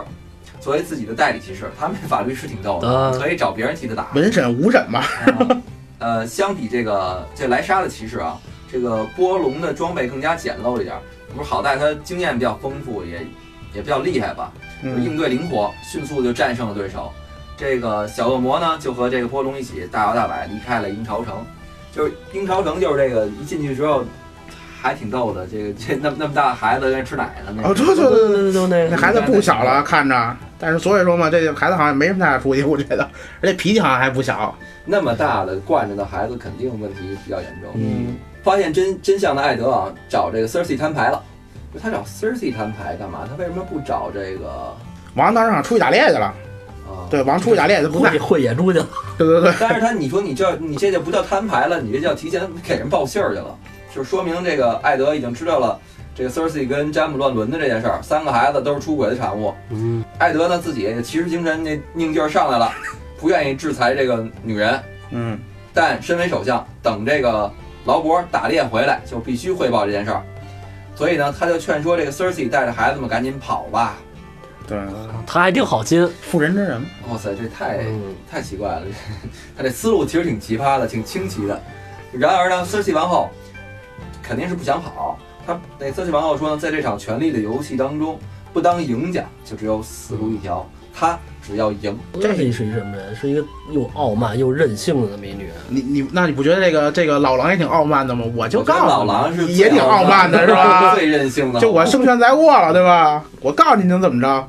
[0.61, 1.69] 作为自己的代理骑士。
[1.77, 4.07] 他们法律是挺逗的，啊可以找别人替他打。
[4.13, 5.03] 文审武审吧，
[5.99, 8.39] 呃，相比这个这莱莎的骑士啊，
[8.71, 11.01] 这个波隆的装备更加简陋一点儿。
[11.35, 13.25] 不是好在他经验比较丰富，也
[13.73, 14.51] 也比较厉害吧，
[14.83, 17.11] 嗯，应对灵活，迅速就战胜了对手。
[17.55, 21.35] 这个小恶魔呢，就和这个波隆一起大摇大摆离开了鹰巢城。
[21.93, 24.03] 就是鹰巢城，就是这个一进去之后，
[24.81, 25.45] 还挺逗的。
[25.45, 33.03] 这个这那么那么大孩子在吃奶呢，那哦，个对对对对，对就那那孩子不小了，看着，但是所以说嘛，这个孩子好像没什么太大出息，我觉得，
[33.41, 34.55] 而且脾气好像还不小。
[34.85, 37.71] 那么大的惯着的孩子，肯定问题比较严重。
[37.73, 41.21] 嗯，发现真真相的艾德啊，找这个 Cersei 摊牌了。
[41.81, 43.27] 他找 Cersei 摊牌干嘛？
[43.27, 44.75] 他为什么不找这个
[45.15, 46.25] 王当时好像出去打猎去了，
[46.85, 47.07] 啊？
[47.09, 48.87] 对，王出去打猎他不在会，会野猪去了。
[49.17, 53.57] 对对对，但是他，你说你这你这就不叫摊牌了，你这叫提前给人报信儿去了，
[53.95, 55.79] 就说明这个艾德已经知道了
[56.13, 59.53] 这个 Cersei 跟詹姆乱伦的这件事儿，三个孩子都是出轨的产物。
[59.69, 62.71] 嗯，艾德呢自己骑士精神那拧劲儿上来了，
[63.17, 65.39] 不愿意制裁这个女人，嗯，
[65.73, 67.51] 但身为首相，等这个
[67.85, 70.21] 劳勃打猎回来就必须汇报这件事儿。
[70.95, 73.97] 所以呢，他就劝说这个 Cersei 带着孩子们赶紧跑吧。
[74.67, 74.77] 对，
[75.25, 76.07] 他还挺好心。
[76.21, 78.83] 妇人之仁，哇塞，这太嗯，太奇怪了，
[79.57, 81.59] 他这思路其实挺奇葩的，挺清奇的。
[82.11, 83.29] 然而呢，Cersei 王后
[84.21, 85.17] 肯定是不想跑。
[85.45, 88.19] 她那 Cersei 王后说呢，在这场权力的游戏当中，
[88.53, 90.67] 不当赢家就只有死路一条。
[90.93, 93.15] 他只要赢，这是一是一什么人？
[93.15, 95.53] 是一个又傲慢又任性的这么一女人。
[95.69, 98.25] 你你那你不觉得这个这个老狼也挺傲慢的吗？
[98.35, 100.93] 我就告诉老狼是，也挺傲慢的是吧？
[100.93, 101.61] 最任性的。
[101.61, 103.23] 就我胜券在握了，对吧？
[103.39, 104.47] 我告诉你能怎么着？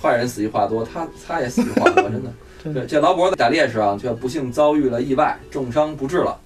[0.00, 2.32] 坏人死于话多，他他也死于话多，真的。
[2.72, 6.38] 对，这劳勃在打猎时啊，却不幸遭遇了意外，重伤不治了。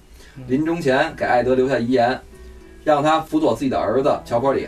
[0.47, 2.19] 临终前给艾德留下遗言，
[2.83, 4.67] 让他辅佐自己的儿子乔波里。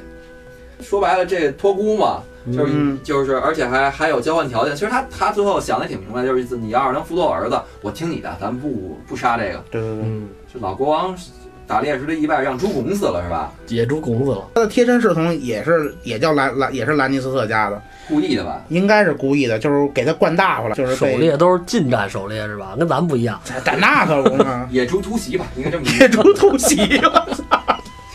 [0.80, 4.76] 说白了，这托孤嘛，就是、嗯就是，而且还还有交换条件。
[4.76, 9.64] 其实他他最后想的挺明白，就是意思你要是能辅佐我儿子，我听你的，咱们不不杀这个。
[9.70, 11.16] 对对对，嗯，这老国王
[11.68, 13.54] 打猎时的意外让猪拱死了是吧？
[13.68, 14.48] 野猪拱死了。
[14.56, 18.60] 他的贴身侍从也是也叫兰兰也是兰尼斯特家的，故意的吧？
[18.70, 22.76] 应该是故意的，就是给他灌大发了，就是狩猎都是近战狩猎是吧？
[22.76, 23.40] 跟咱们不一样。
[23.64, 27.28] 但那可不嘛， 野猪突袭吧，应该这么 野猪突袭了。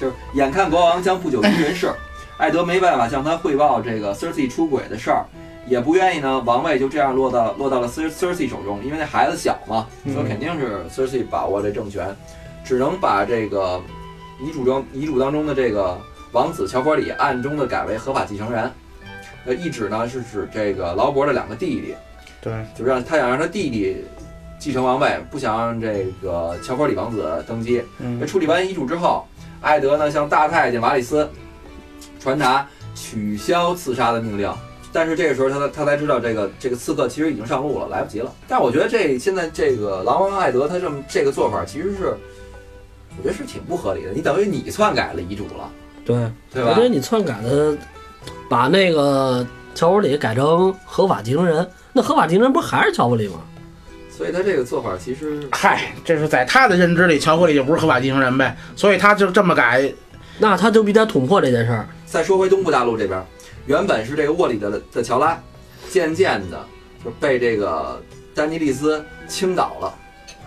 [0.07, 1.93] 就是眼看国王将不久于人世，
[2.39, 5.25] 艾德没办法向他汇报这个 Cersei 出轨的事儿，
[5.67, 12.15] 也不愿意呢王位就这样落到落到了 Cer Cersei 手中，因为那孩子小嘛，嗯所以肯定是 Cersei 把握这政权，
[12.65, 13.83] 只能把这个
[14.41, 15.99] 遗嘱中遗嘱当中的这个
[16.33, 18.71] 王子乔弗里暗中的改为合法继承人。
[19.47, 21.95] 呃，一指呢是指这个劳勃的两个弟弟，
[22.41, 24.05] 对，就让他想让他弟弟
[24.59, 27.81] 继承王位，不想让这个乔佛里王子登基。
[28.01, 29.25] 嗯处理完遗嘱之后，
[29.61, 31.29] 艾德呢向大太监瓦里斯
[32.21, 34.53] 传达取消刺杀的命令。
[34.93, 38.33] 但是这个时候他才他才知道这个这个刺客其实已经上路了，来不及了。
[38.49, 42.17] 但我觉得这现在这个狼王艾德他这么这个做法其实是，
[43.19, 44.13] 我觉得是挺不合理的。
[44.13, 45.71] 你等于你篡改了遗嘱了，
[46.05, 46.17] 对，
[46.51, 46.89] 对吧我觉得？
[46.89, 47.77] 你篡改的，
[48.49, 53.41] 把那个乔布里改成合法继承人，那合法继承人不还是乔布里吗？
[54.17, 59.93] 所以他这个做法其实嗨，这是在他的认知里，乔弗里就不是合法继承人呗，所以他就这么改。
[60.39, 61.87] 那他就必须得捅破这件事儿。
[62.05, 63.23] 再说回东部大陆这边，
[63.67, 65.39] 原本是这个沃里的的乔拉，
[65.91, 66.63] 渐渐的
[67.05, 68.03] 就被这个
[68.35, 69.95] 丹尼利斯倾倒了，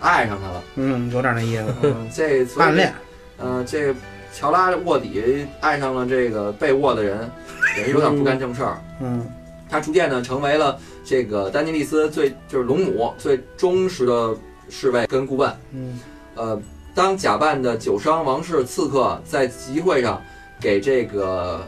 [0.00, 0.62] 爱上他了。
[0.76, 2.92] 嗯，有点那意思，嗯这暗恋。
[3.38, 3.94] 呃，这个
[4.32, 7.30] 乔拉卧底爱上了这个被卧的人，
[7.76, 8.80] 也是有点不干正事儿。
[9.00, 9.26] 嗯
[9.70, 14.34] 他逐渐呢成为了这个丹尼利斯最就是龙母最忠实的
[14.68, 15.56] 侍卫跟顾问。
[15.72, 16.00] 嗯
[16.34, 16.60] 呃，
[16.94, 20.20] 当假扮的酒商王室刺客在集会上
[20.60, 21.60] 给这个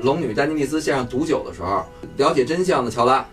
[0.00, 1.84] 龙女丹尼利斯献上毒酒的时候，
[2.16, 3.24] 了解真相的乔拉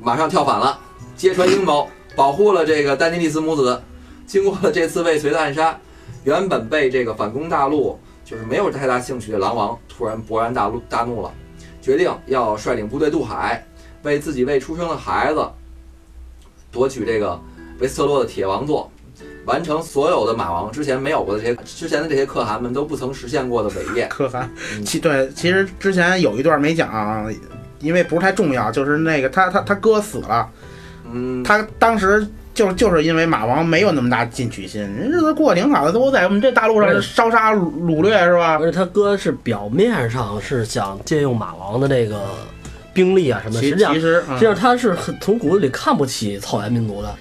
[0.00, 0.78] 马上跳反了，
[1.16, 3.80] 揭穿阴谋，保护了这个丹尼利斯母子。
[4.26, 5.76] 经过了这次未遂的暗杀，
[6.24, 11.32] 原本被这个反攻大陆就是没有太大兴趣的狼王突然勃然大怒大怒了，
[11.80, 13.64] 决定要率领部队渡海，
[14.02, 15.46] 为自己未出生的孩子
[16.70, 17.40] 夺取这个
[17.78, 18.90] 维斯特洛的铁王座，
[19.46, 24.06] 完成所有的马王之前没有过的这些之前的这些可汗们都不曾实现过的伟业。
[24.12, 24.84] 可汗嗯。
[24.84, 27.32] 其对，其实之前有一段没讲，
[27.80, 30.48] 因为不是太重要，就是那个他他他哥死了，
[31.10, 32.26] 嗯，他当时
[32.60, 38.58] 就就是因为马王没有那么大进取心，人日子过得挺好的，都在我们这大陆上烧杀掳掳掠是吧？
[38.60, 42.20] 而且他哥是表面上是想借用马王的这个
[42.92, 47.14] 兵力啊什么，其实际上其实，嗯实际上他是很从骨子里看不起草原民族的。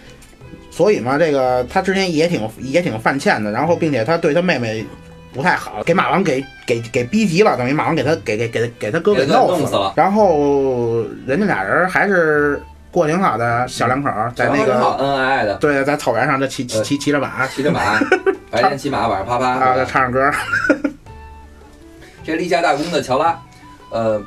[0.69, 4.85] 所以嘛，这个他之前也挺也挺犯欠的，然后并且他对他妹妹
[5.33, 12.61] 不太好，给马王给给给逼急了，等于马王给他给给给给他哥给给他弄死弄死了然后人家俩人还是
[12.99, 16.83] 过得挺好的，小两口在那个恩恩爱爱的，对，在草原上这骑骑呃。
[16.83, 17.47] 骑骑着马。
[17.47, 17.97] 骑着马，
[18.51, 19.47] 白天骑马，晚上啪啪。
[19.51, 20.37] 啊，在唱着歌，
[22.25, 23.39] 这立下大功的乔拉，
[23.89, 24.21] 呃，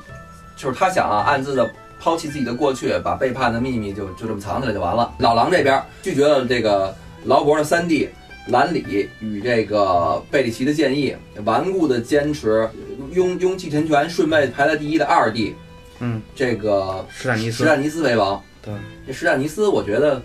[0.57, 5.13] 就是他想啊，暗自的抛弃自己的过去，把背叛的秘密就就这么藏起来就完了。
[5.19, 8.09] 老狼这边拒绝了这个劳勃的三弟
[8.49, 12.67] 兰里与这个贝里奇的建议，顽固的坚持
[13.13, 15.55] 拥拥继承权顺位排在第一的二弟，
[15.99, 17.65] 嗯，这个史坦尼斯。
[17.65, 18.43] 史坦尼斯为王。
[18.63, 18.73] 对，
[19.07, 20.23] 这史坦尼斯，我觉得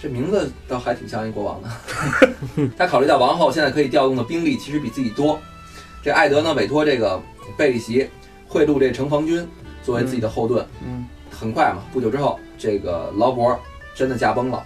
[0.00, 2.68] 这名字倒还挺像一国王的。
[2.76, 5.38] 他考虑到王后现在可以调动的兵力其实比自己多，
[6.02, 7.20] 这艾德呢委托这个
[7.56, 8.08] 贝里奇
[8.48, 9.46] 贿赂这城防军
[9.82, 10.66] 作为自己的后盾。
[10.84, 13.56] 嗯，很快嘛，不久之后，这个劳勃
[13.94, 14.64] 真的驾崩了。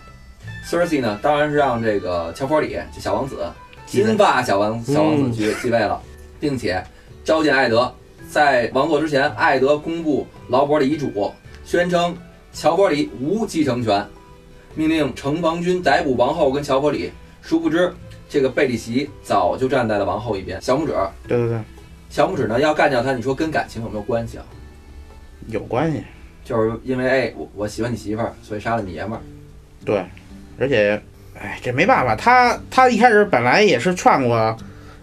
[0.64, 3.37] Cersei 呢，当然是让这个乔佛里这小王子
[3.87, 6.01] 金发小王小王子继继位了，
[6.40, 6.85] 并且
[7.25, 7.92] 召见艾德。
[8.29, 11.33] 在王座之前，艾德公布劳勃的遗嘱，
[11.64, 12.16] 宣称
[12.57, 14.03] 乔伯里无继承权，
[14.75, 17.12] 命令城防军逮捕王后跟乔伯里。
[17.42, 17.92] 殊不知，
[18.31, 20.61] 这个贝里奇早就站在了王后一边。
[20.62, 20.95] 小拇指，
[21.29, 21.61] 对对对，
[22.09, 24.45] 小拇指呢要干掉他，你说跟感情有没有关系啊？
[25.49, 26.03] 有关系，
[26.47, 29.21] 就是因为哎，我我喜欢你媳妇儿，所以杀了你爷们儿。
[29.85, 30.03] 对，
[30.59, 30.99] 而且，
[31.38, 34.57] 哎，这没办法，他他一开始本来也是劝过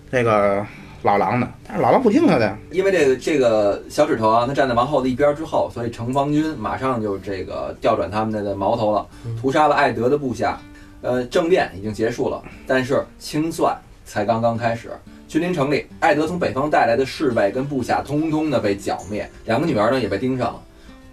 [0.09, 0.65] 那个
[1.03, 9.05] 老狼的，但是老狼不听他的，因为这个这个小指头啊，他站在王后的一边儿之后，所以城防军马上就这个调转他们的矛头了，
[9.41, 10.59] 屠杀了艾德的部下。
[11.01, 14.89] 呃，政变已经结束了，但是清算才刚刚开始。
[15.27, 20.61] 君临城里，艾德从北方带来的侍卫跟部下通通的被剿灭，两个女儿呢也被盯上了。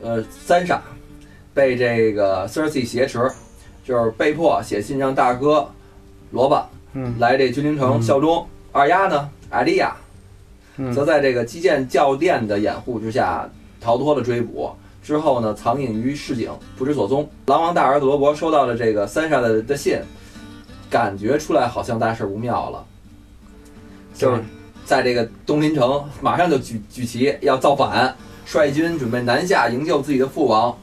[0.03, 0.81] 呃，三傻
[1.53, 3.29] 被这个 Cersei 挟持，
[3.85, 5.69] 就是被迫写信让大哥
[6.31, 8.47] 罗巴嗯来这君临城嗯效忠。
[8.71, 9.95] 二丫呢，艾莉亚
[10.79, 13.49] 嗯则在这个击剑教练的掩护之下
[13.81, 14.71] 逃脱了追捕。
[15.03, 17.29] 之后呢，藏隐于市井，不知所踪。
[17.47, 19.99] 狼王大儿子罗伯收到了这个三傻的的信，
[20.91, 22.85] 感觉出来好像大事不妙了，
[24.15, 24.43] 就是
[24.85, 30.77] 在这个东林城马上就举举旗要造反，率军准备南下营救自己的父王。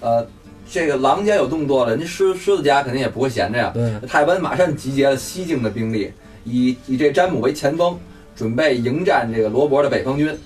[0.00, 0.24] 呃，
[0.70, 3.70] 这个狼家有动作了，人家狮狮子家肯定也不会闲着呀。
[3.72, 6.12] 对，泰温马上集结了西境的兵力，
[6.48, 7.98] 以以这詹姆为前锋，
[8.34, 10.36] 准备迎战这个罗伯的北方军。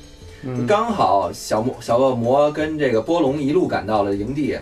[0.44, 4.58] 嗯刚好小魔小恶魔跟这个波隆一路赶到了营地，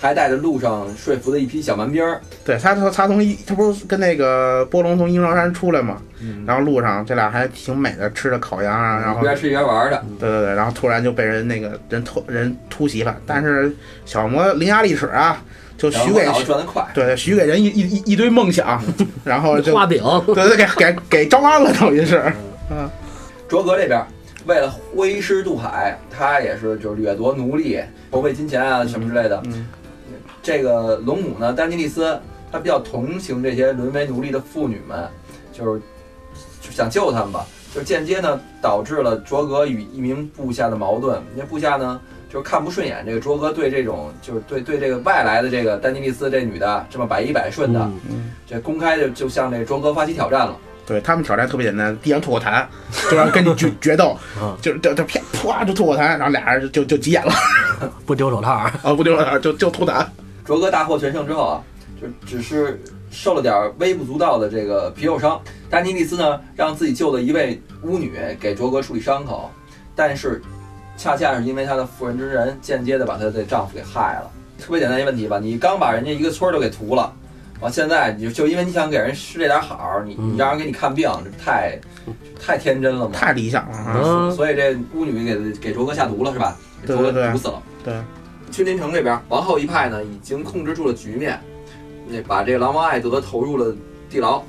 [0.00, 2.20] 还带着路上说服的一批小蛮兵儿。
[2.44, 10.04] 对他，他他从一他不是跟那个波龙从鹰巢山出来嘛，嗯然后路上这俩还挺美的，吃着烤羊啊，然后一边吃一边玩的。
[10.18, 13.72] 对对对，然后突然就被人那个人突人突袭了，但是
[14.04, 15.40] 小魔伶牙俐齿啊，
[15.80, 18.78] 就许给然后脑子转得快，对对许给人一一一一堆梦想，
[19.24, 22.30] 然后就画饼，对对给给给招安了，等于是，
[22.70, 22.88] 嗯
[23.48, 24.04] 卓格这边
[24.44, 27.80] 为了挥师渡海，他也是就是掠夺奴隶、
[28.12, 29.40] 筹备金钱啊什么之类的。
[29.46, 29.66] 嗯
[30.42, 32.18] 这个龙母呢，丹尼利斯，
[32.50, 35.08] 他比较同情这些沦为奴隶的妇女们，
[35.52, 35.80] 就是
[36.60, 37.46] 就想救他们吧。
[37.74, 41.22] 就间接呢导致了卓格与一名部下的矛盾。
[41.36, 50.56] 那部下呢就是看不顺眼这个卓哥对这种就是对对这个外来的这个丹尼利斯这女的这么百依百顺的，嗯嗯，这公开就就向这个卓哥发起挑战了。
[50.86, 52.64] 对他们挑战特别简单，地上吐口痰，
[53.10, 57.32] 就让跟你决决斗 嗯，就就就啪啪就吐口痰，然后俩人就就急眼了，
[58.06, 60.06] 不丢手套，啊不丢手套就就吐痰，
[60.44, 61.62] 卓哥大获全胜之后啊，
[62.00, 65.40] 就只是受了点微不足道的这个皮肉伤。
[65.68, 69.50] 丹尼利斯呢，让自己救的一位巫女给卓哥处理伤口，
[69.94, 70.40] 但是
[71.00, 74.30] 恰恰是因为她的妇人之仁，间接的把她的丈夫给害了。
[74.58, 77.10] 特别简单一问题吧，你刚把人家一个村儿都给屠了，
[77.58, 81.80] 完现在你就就因为你想给人施这点好，你你嗯让人给你看病，这太
[82.38, 83.14] 太天真了嘛。
[83.14, 86.54] 太理想了所以这巫女给给卓哥下毒了是吧？
[86.82, 87.62] 给卓格对对对毒死了。
[87.82, 87.94] 对，
[88.50, 91.40] 君临城这边，王后一派呢已经控制住了局面，
[92.06, 93.74] 那把这个狼王艾德投入了
[94.10, 94.42] 地牢，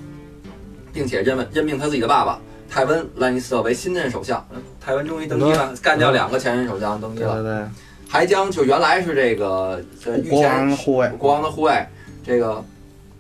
[0.92, 2.38] 并且任任命他自己的爸爸
[2.72, 4.48] 泰温兰尼斯特为新任首相。
[4.80, 7.68] 泰温终于登基了，干掉两个前任首相登基了，对对对，
[8.08, 9.84] 还将就原来是这个
[10.30, 11.86] 国王前护卫，国王的护卫
[12.24, 12.64] 这个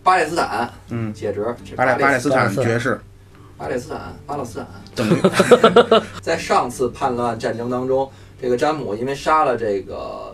[0.01, 3.01] 巴列斯坦嗯，解职，巴列巴列勒斯坦巴勒斯坦爵士，
[3.57, 4.67] 巴勒斯坦巴勒斯坦。
[4.95, 6.01] 等于。
[6.21, 8.09] 在上次叛乱战争当中，
[8.41, 10.33] 这个詹姆因为杀了这个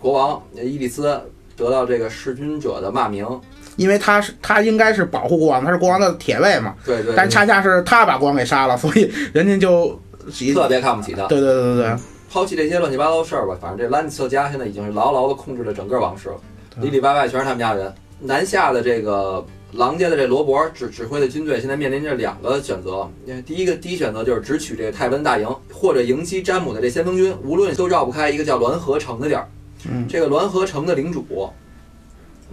[0.00, 1.20] 国王伊利斯，
[1.56, 3.24] 得到这个弑君者的骂名。
[3.76, 9.98] 因为他是他应该是保护国王，他是国王的铁卫嘛，对对，但恰恰是他把国王给杀了，所以人家就
[10.54, 11.26] 特别看不起他。
[11.26, 11.96] 对对对对，
[12.30, 16.36] 抛弃这些乱七八糟的事儿吧，反正这兰尼斯特家现在已经是牢牢的控制了整个王室了，
[16.80, 17.92] 里里外外全是他们家人。
[18.20, 23.10] 南下的这个狼家的这罗伯指指挥的军队现在面临着两个选择，
[23.44, 29.48] 第一个第一选择就是直取这个泰温大营，或者迎击詹姆的这先锋军，无论都绕不开一个叫滦河城的地儿。
[29.90, 31.50] 嗯这个滦河城的领主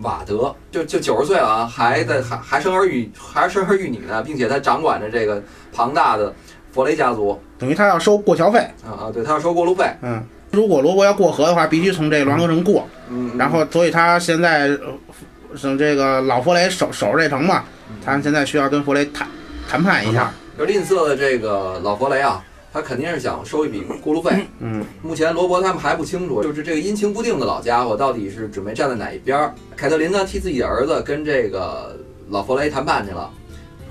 [0.01, 5.41] 瓦德就就九十岁了啊，还在还还生儿育还生儿育女呢，并且他掌管着这个
[5.73, 6.33] 庞大的
[6.71, 7.39] 佛雷家族。
[7.57, 17.65] 等于他要收过桥费，啊啊，对他要收过路费，嗯，如果罗伯要过河的话，必须从这滦河城过，嗯，然后所以他现在呃是这个老佛雷守守着这城嘛，
[18.05, 19.27] 他现在需要跟佛雷谈
[19.67, 24.45] 谈判一下，就吝啬的这个老佛雷啊，他肯定是想收一笔过路费。
[24.59, 29.53] 嗯，目前罗伯他们还不清楚，就是这个阴晴不定的老家伙到底是准备站在哪一边儿。
[29.75, 31.97] 凯特琳呢，替自己的儿子跟这个
[32.29, 33.29] 老佛雷谈判去了，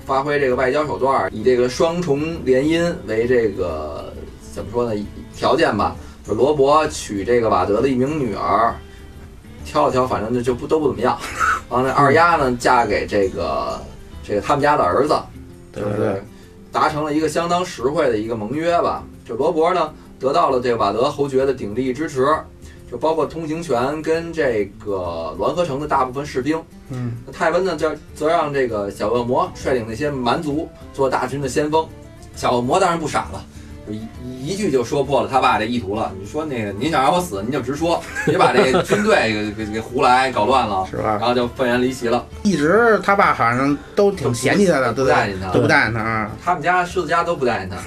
[0.05, 4.13] 发挥这个外交手段，以这个双重联姻为这个
[4.53, 5.95] 怎么说呢条件吧。
[6.25, 8.75] 就罗伯娶这个瓦德的一名女儿，
[9.65, 11.17] 挑了挑，反正就就不都不怎么样。
[11.69, 13.81] 完了，二丫呢嫁给这个
[14.23, 15.19] 这个他们家的儿子，
[15.73, 16.23] 就对对
[16.71, 19.03] 达成了一个相当实惠的一个盟约吧。
[19.25, 22.27] 就罗伯呢得到了这瓦德侯爵的鼎力支持，
[22.91, 26.61] 就包括通行权跟这个滦河城的大部分士兵。
[26.89, 31.87] 嗯，那泰温呢，就则让这个小恶魔率领那些蛮族做大军的先锋。
[32.35, 33.58] 小恶魔当然不傻了，就
[33.91, 36.11] 一一句就说破了他爸这意图了。
[36.19, 41.21] 你说那个您想让我死，您就直说，别把这个军队给给给胡来搞乱了，是吧然？
[41.21, 42.25] 后就愤然离席了。
[42.43, 47.77] 一直他爸好像都挺嫌弃他的，都不待见他，都不待见他啊，他们家狮子家都不待见他。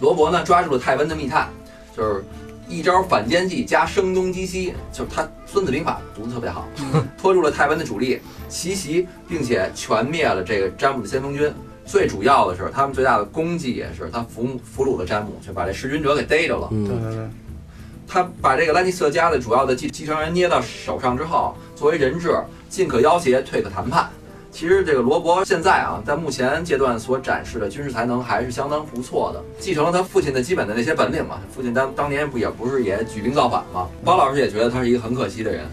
[0.00, 1.48] 罗伯呢抓住了泰温的密探，
[1.96, 2.24] 就是
[2.68, 6.68] 一招反间计加声东击西，就是他《孙子兵法》读的特别好，
[7.20, 11.52] 拖住了泰温的主力，奇袭，并且全灭了这个詹姆的先锋军。
[11.88, 16.68] 最主要的是，他们最大的功绩也是他俘俘虏了詹姆，就把这弑君者给逮着了。
[16.68, 17.28] 对嗯，对对，
[18.06, 24.06] 他把这个兰尼斯特家的主要的继继承人捏到手上之后，作为人质，进可要挟，退可谈判。
[24.50, 31.38] 其实这个罗伯现在啊，在目前阶段所展示的军事才能还是相当不错的，继承了他父亲的基本的那些本领嘛。
[31.54, 33.88] 父亲当当年不也不是也举兵造反嘛？
[34.04, 35.64] 包老师也觉得他是一个很可惜的人，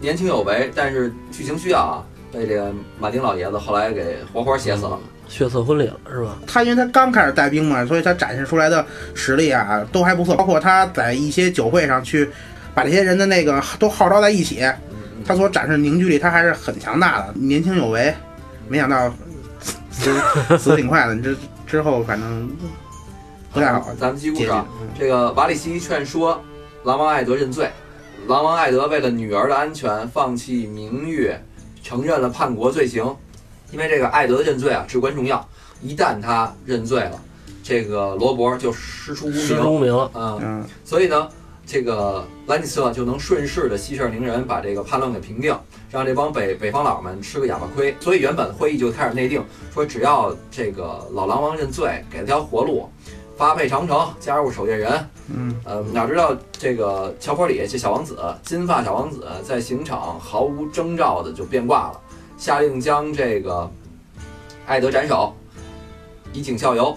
[0.00, 4.98] 年轻有为，但是剧情需要啊，被这个马丁老爷子后来给活活写死了。
[5.28, 6.36] 血色婚礼了是吧？
[6.46, 12.28] 他因为他刚开始带兵嘛，所以他展现出来的实力啊都还不错，包括他在一些酒会上去
[12.74, 14.64] 把这些人的那个都号召在一起，
[15.26, 18.14] 他所展示凝聚力他还是很强大的，年轻有为，
[18.68, 19.12] 没想到
[19.90, 20.10] 死
[20.58, 21.34] 死得挺快的，你这
[21.66, 22.50] 之后反正
[23.52, 24.66] 不太好咱们继续故结局事啊。。
[24.98, 26.40] 这个瓦里西劝说
[26.84, 27.70] 狼王艾德认罪，
[28.28, 31.32] 狼王艾德为了女儿的安全，放弃名誉，
[31.82, 33.04] 承认了叛国罪行。
[33.74, 35.44] 因为这个艾德的认罪啊至关重要，
[35.82, 37.20] 一旦他认罪了，
[37.60, 40.04] 这个罗伯就师出无师名出无名了。
[40.14, 41.28] 啊、嗯，所以呢，
[41.66, 45.52] 这个兰尼斯特就能顺势的息事宁人，把这个叛乱给平定，
[45.90, 47.96] 让这帮北北方佬们吃个哑巴亏。
[47.98, 52.88] 所以原本会议就开始内定，说只要这个老狼王认罪，给他条活路，
[53.36, 55.08] 发配长城，加入守夜人。
[55.34, 62.00] 嗯，呃，哪知道这个乔佛里这小王子，金发小王子，在刑场毫无征兆的就变卦了，
[62.44, 63.70] 下令将这个
[64.66, 65.34] 艾德斩首，
[66.30, 66.94] 以儆效尤。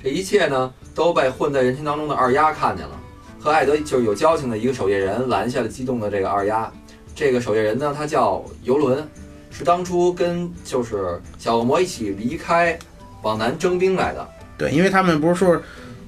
[0.00, 2.96] 这一切呢，都被混在人群当中的二丫看见了，
[3.40, 6.72] 和艾德就是有交情的一个守夜人拦下了激动的这个二丫。
[7.12, 9.04] 这个守夜人呢，他叫游轮，
[9.50, 12.78] 是当初跟就是小恶魔一起离开
[13.22, 14.24] 往南征兵来的
[14.56, 15.60] 对，因为他们不是说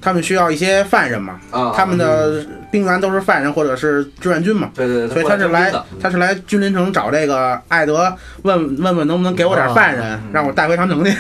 [0.07, 1.73] 他们需要一些犯人嘛，啊。
[1.75, 5.85] 他们的兵员都是犯人或者是志愿军嘛，对对对，所以他是来的。
[6.01, 11.11] 他是来君临城找这个艾德，问问问能不能给我点犯人，嗯让我带回长城去。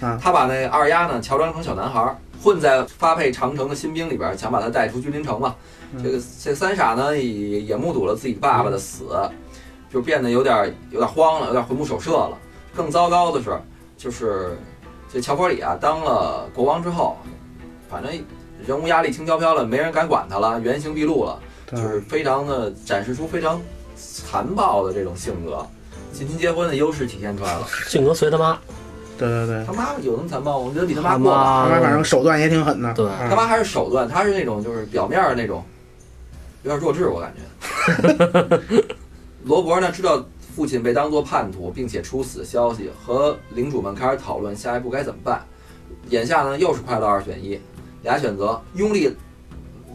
[0.00, 5.54] 嗯 他把那二丫呢乔装成小男孩儿，混在发配长城的新兵里边儿，想把他带出君临城嘛。
[5.92, 9.04] 嗯这个这三傻呢也也目睹了自己爸爸的死，
[9.92, 12.38] 就变得有点有点慌了，有点魂不守舍了。
[12.74, 13.50] 更糟糕的是，
[13.98, 14.56] 就是
[15.12, 17.16] 这乔佛里啊当了国王之后，
[17.88, 18.12] 反正
[18.66, 21.38] 人物压力轻飘飘了，没人敢管他了，原形毕露了。
[21.68, 23.60] 就是非常的展示出非常
[23.96, 25.66] 残暴的这种性格，
[26.12, 27.66] 近亲结婚的优势体现出来了。
[27.88, 28.56] 性格随他妈，
[29.18, 30.66] 对对对，他妈有那么残暴吗？
[30.68, 31.66] 我觉得比他妈他过吧。
[31.68, 32.94] 他妈反正手段也挺狠的。
[32.94, 35.64] 对啊他妈还是手段，他是那种就是表面儿那种
[36.62, 38.60] 有点弱智，我感觉。
[39.42, 40.24] 罗伯呢知道
[40.54, 45.44] 父亲被当作叛徒，并且处死的消息，和领主们开始讨论下一步该怎么办。
[46.10, 47.60] 眼下呢又是快乐二选一，
[48.06, 49.14] 俩选择：拥立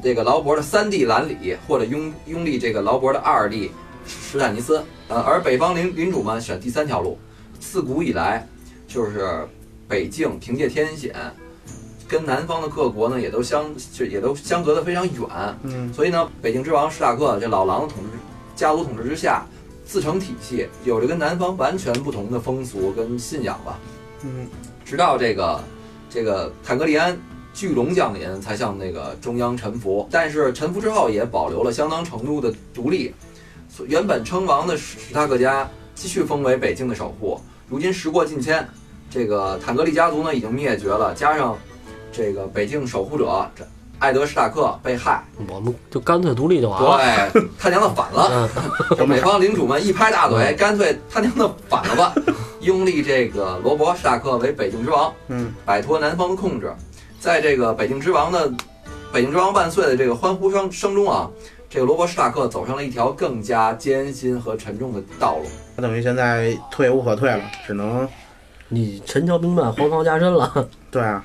[0.04, 3.72] 这个劳勃的三弟兰里，或者拥拥立这个劳勃的二弟
[4.06, 4.84] 史坦尼斯。
[5.08, 7.18] 呃，而北方领领主们选第三条路。
[7.60, 8.48] 自古以来，
[8.88, 9.48] 就是
[9.88, 11.16] 北境凭借天险，
[12.08, 15.30] 跟南方的各国呢也都相就也都相隔得非常远，
[15.64, 18.18] 嗯，所以呢，北境之王史塔克这老狼的统治
[18.56, 19.46] 家族统治之下，
[19.86, 23.80] 自成体系，有着跟南方完全不同的风俗跟信仰吧。
[24.24, 24.48] 嗯，
[24.84, 25.64] 直到这个
[26.10, 27.18] 这个坦格利安
[27.54, 30.08] 巨龙降临，才向那个中央臣服。
[30.12, 33.14] 但是臣服之后，也保留了相当程度的独立。
[33.88, 37.40] 原本称王的史史塔克家继续封为北境的守护。
[37.70, 38.68] 如今时过境迁，
[39.10, 41.58] 这个坦格利家族呢已经灭绝了，加上
[42.12, 43.66] 这个北境守护者这
[44.00, 46.98] 艾德史塔克被害，我们就干脆独立就完了。
[47.32, 48.30] 对，他娘的反了。
[48.32, 48.50] 嗯，
[48.98, 52.14] 这北方领主们一拍大腿，干脆他娘的反了吧，
[52.62, 56.74] 拥立这个罗伯·史塔克为北境之王，嗯，摆脱南方的控制。
[57.22, 58.52] 在这个北境之王的
[59.14, 61.30] “北京之王万岁”的这个欢呼声声中啊，
[61.70, 65.46] 这个罗伯·史塔克走上了一条更加艰辛和沉重的道路。
[65.76, 68.10] 他等于现在退无可退了，只能
[68.70, 70.68] 你陈桥兵变，黄袍加身了。
[70.90, 71.24] 对啊，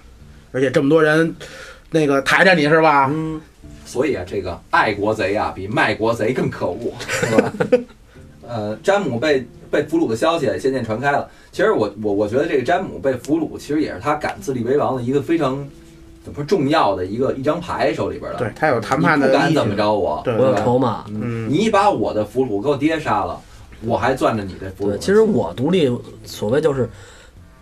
[0.52, 1.34] 而且这么多人
[1.90, 3.08] 那个抬着你是吧？
[3.10, 3.40] 嗯，
[3.86, 7.52] 所以啊，这个爱国贼啊，比卖国贼更可恶，是吧？
[8.46, 11.26] 呃，詹姆被被俘虏的消息渐渐传开了。
[11.50, 15.66] 其实我我我觉得这个詹姆被俘虏，其实也是他敢自立为王的一个非常
[16.26, 18.38] 怎么说重要的一个一张牌手里边的。
[18.38, 21.04] 对他有谈判你的不敢怎么着我，我有筹码。
[21.08, 23.40] 嗯你把我的俘虏给我爹杀了，
[23.82, 24.98] 我还攥着你的俘虏对，。
[24.98, 25.88] 其实我独立，
[26.24, 26.90] 所谓就是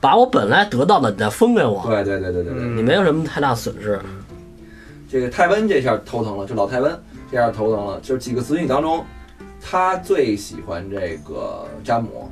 [0.00, 4.00] 把我本来得到的你再分给我，对对对对对对，嗯你没有什么太大损失。
[5.10, 6.98] 这个泰温这下头疼了，就老泰温
[7.30, 8.00] 这下头疼了。
[8.00, 9.04] 就是几个子女当中，
[9.60, 12.30] 他最喜欢这个詹姆。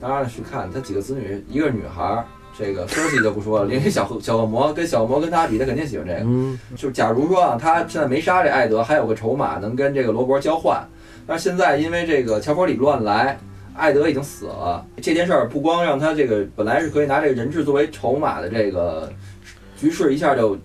[0.00, 2.24] 当然去看他几个子女，一个是女孩儿，
[2.58, 6.20] 这个说起就不说了， 因为小恶小恶魔跟小恶魔跟他比，他肯定喜欢这个。
[6.24, 10.82] 嗯，就假如说啊，他现在没杀这艾德，还有个筹码能跟这个罗伯交换。
[11.26, 13.38] 但是现在因为这个乔佛里乱来，
[13.76, 19.12] 艾德已经死了，这件事儿不光让他这个本来是可以拿这个人质作为筹码的这个
[19.78, 20.58] 局势一下就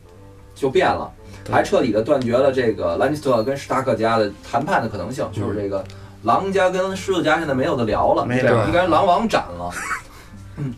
[0.56, 1.12] 就变了，
[1.52, 5.84] 还彻底的断绝了这个兰尼斯特跟史塔克家的谈判的可能性，就是这个
[6.24, 9.70] 狼家跟狮子家现在没有的聊了，没聊应该狼王斩了。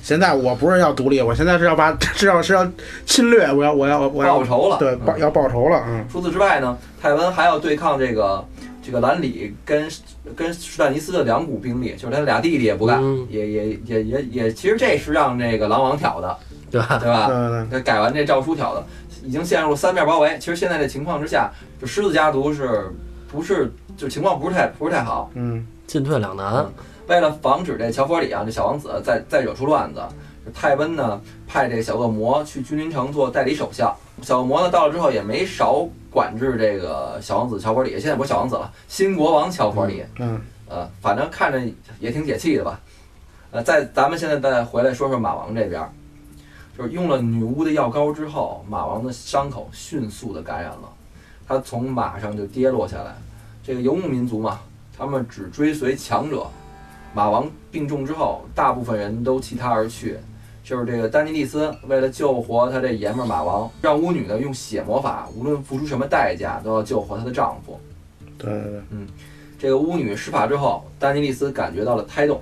[0.02, 2.66] 现在我不是要独立，我现在是要把 是要是要
[3.06, 8.46] 侵略，我要我要我要报仇了，对报要报仇了，嗯，除此之外呢，泰文还要对抗这个
[8.82, 9.88] 这个兰里跟
[10.36, 16.38] 跟史坦尼斯的两股兵力，就是他俩弟弟也不干，嗯也也也也也，其实这是让这个狼王挑的，
[16.72, 16.98] 对吧？
[17.00, 17.68] 对吧？
[17.72, 18.86] 他改完这诏书挑的，
[19.24, 20.38] 已经陷入了三面包围。
[20.40, 21.52] 其实现在这情况之下，
[21.82, 22.92] 就狮子家族是
[23.32, 25.30] 不是就情况不是太不是太好？
[25.36, 26.66] 嗯，进退两难。
[27.08, 30.02] 为了防止这乔佛里啊这小王子再再惹出乱子，
[30.54, 33.96] 泰温呢派这小恶魔去君临城做代理首相。
[34.22, 40.04] 小恶魔呢到了之后也没少管制这个小王子乔弗里，现在不是小王子了，新国王乔弗里。
[40.20, 41.62] 嗯，呃，反正看着
[42.00, 42.80] 也挺解气的吧。
[43.52, 45.88] 呃，在咱们现在再回来说说马王这边，
[46.78, 50.92] 就是用了女巫的药膏之后，马王的伤口迅速的感染了，
[51.48, 53.16] 他从马上就跌落下来。
[53.64, 54.60] 这个游牧民族嘛，
[54.98, 56.48] 他们只追随强者。
[57.16, 60.18] 马王病重之后，大部分人都弃他而去。
[60.66, 67.80] 就是这个丹尼利斯为了救活他这爷们儿马王，让巫女呢用血魔法，无论付出什么代价，都要救活她的丈夫。
[68.38, 68.82] 对对对，
[69.58, 72.42] 这个巫女施法之后，丹尼利斯感觉到了胎动。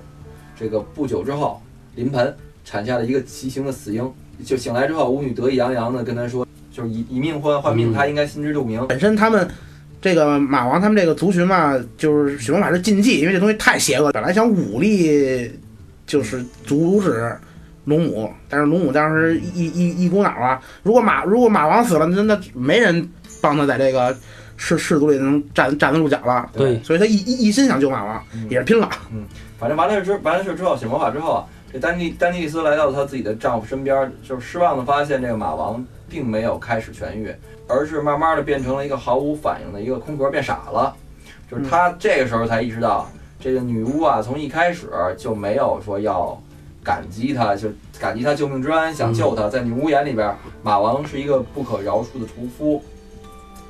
[0.56, 1.62] 这个不久之后，
[1.94, 4.12] 临盆产下了一个畸形的死婴。
[4.44, 8.84] 就醒来之后，巫女得意洋洋地跟他说：“就是以以命换换命，嗯他应该心知肚明。
[8.88, 9.48] 本身他们
[10.04, 14.12] 这个马王他们这个族群嘛，就是血魔法是禁忌，因为这东西太邪恶。
[14.12, 15.50] 本来想武力
[16.06, 17.34] 就是阻止
[17.86, 23.08] 龙母，但是龙母当时一一一股脑啊，如果马如果马王死了，那那没人
[23.40, 24.14] 帮他在这个
[24.58, 26.50] 氏氏族里能站站得住脚了。
[26.52, 28.86] 对所以他一一一心想救马王，嗯也是拼了。
[29.10, 29.24] 嗯
[29.58, 35.82] 反正完了之完了事之后，写魔法之后啊，这丹尼丹尼利斯来到她自己的丈夫身边，就是失望的发现这个马王
[36.14, 37.34] 并没有开始痊愈，
[37.66, 40.94] 而是慢慢的变成了一个毫无反应的一个空壳，变傻了。
[41.50, 43.10] 就是他这个时候才意识到，
[43.40, 44.88] 这个女巫啊，从一开始
[45.18, 46.40] 就没有说要
[46.84, 49.48] 感激他，就感激他救命之恩，想救他。
[49.48, 52.80] 在女巫眼里边，马王是一个不可饶恕的屠夫，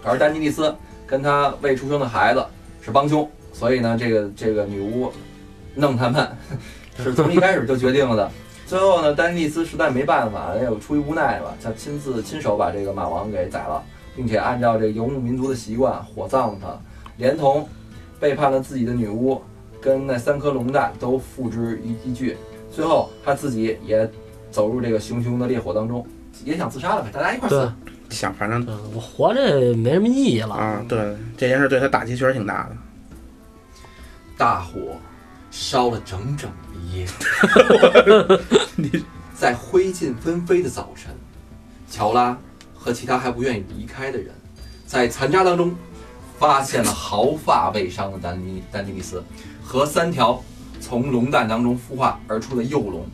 [0.03, 0.75] 而丹尼利斯
[1.07, 2.45] 跟他未出生的孩子
[2.83, 5.11] 是帮凶，所以呢，这个这个女巫
[5.75, 6.29] 弄他们
[7.03, 8.31] 是从一开始就决定了的。
[8.67, 13.83] 最后呢，丹尼斯实在没办法，也有出于无奈吧，他亲自亲手把这个马王给宰了，
[14.17, 16.79] 并且按照这游牧民族的习惯火葬了他，
[17.19, 17.69] 连同
[18.19, 19.41] 背叛了自己的女巫
[19.81, 22.37] 跟那三颗龙蛋都付之一炬。
[22.71, 24.11] 最后他自己也
[24.51, 26.05] 走入这个熊熊的烈火当中，
[26.45, 27.73] 也想自杀了呗，大家一块儿死。
[28.11, 32.77] 想反正我活着没什么意义了啊，对这件事对他打击确实挺大的。
[34.37, 34.81] 大火
[35.55, 37.07] 烧了整整一夜。
[39.39, 41.15] 在灰烬纷飞的早晨，
[41.89, 42.37] 乔拉
[42.75, 44.35] 和其他还不愿意离开的人，
[44.85, 45.75] 在残渣当中
[46.41, 49.23] 发现了毫发未伤的丹尼丹尼利斯
[49.63, 50.43] 和三条
[50.81, 53.07] 从龙蛋当中孵化而出的幼龙。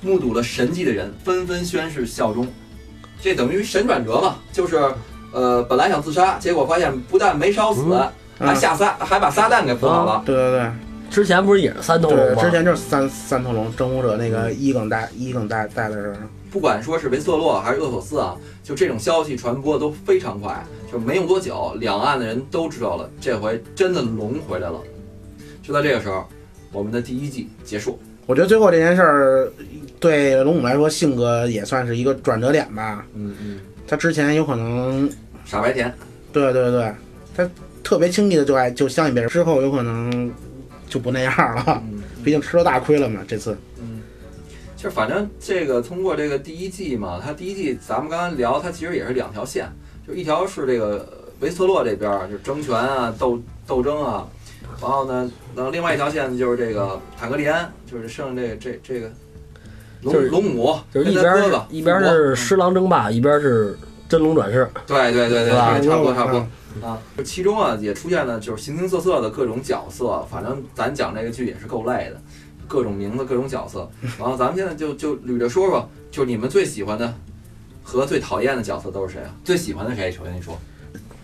[0.00, 2.48] 目睹了神迹的人纷纷宣誓效忠，
[3.20, 4.36] 这等于神转折嘛？
[4.50, 4.76] 就是
[5.32, 7.82] 呃，本来想自杀，结果发现不但没烧死，
[8.38, 10.22] 还嗯下撒还把撒旦给扶好了。
[10.26, 10.72] 对对对。
[11.12, 12.42] 之前不是也是三头龙，吗？
[12.42, 16.16] 之前就是三三头龙征服者那个伊耿带伊耿带带的时候，
[16.50, 24.80] 不管说是维瑟洛还是厄索斯啊，就这种消息传播都非常快，就没用多久，两岸的人都知道了，这回真的龙回来了。
[25.62, 26.24] 就在这个时候，
[26.72, 28.00] 我们的第一季结束。
[28.24, 29.52] 我觉得最后这件事儿
[30.00, 33.04] 对龙母来说性格也算是一个转折点吧。
[33.14, 35.10] 嗯嗯，他之前有可能，
[35.44, 35.92] 傻白甜，
[36.32, 36.90] 对对对，
[37.36, 37.50] 他
[37.82, 40.32] 特别轻易的就爱就相信别人，之后有可能
[40.92, 41.82] 就不那样了。
[41.90, 43.58] 嗯毕竟吃了大亏了嘛，这次。
[43.80, 44.00] 嗯，
[44.76, 49.66] 就反正这个通过这个第一季嘛，它第一季咱们刚才聊，它其实也是两条线，
[50.06, 51.04] 就一条是这个
[51.40, 54.28] 维斯特洛这边儿就争权啊、斗斗争啊，
[54.80, 59.10] 然后呢，然后另外一条线就是这个坦格利安，就是剩这这这个
[60.02, 61.34] 龙就是龙母就是一边
[61.70, 63.76] 一边是狮狼争霸，一边是
[64.08, 64.70] 真龙转世。
[64.86, 66.48] 对对对对，是吧这个差不多差不多嗯
[66.80, 66.98] 啊。
[67.16, 72.20] 就其中啊也出现了就是形形色色的各种角色，反正咱讲这个剧也是够累的，
[72.66, 73.90] 各种名字各种角色。
[74.18, 77.12] 然后咱们现在就就捋着说说，就是你们最喜欢的
[77.82, 79.34] 和最讨厌的角色都是谁啊？
[79.44, 80.10] 最喜欢的谁？
[80.10, 80.56] 首先你说。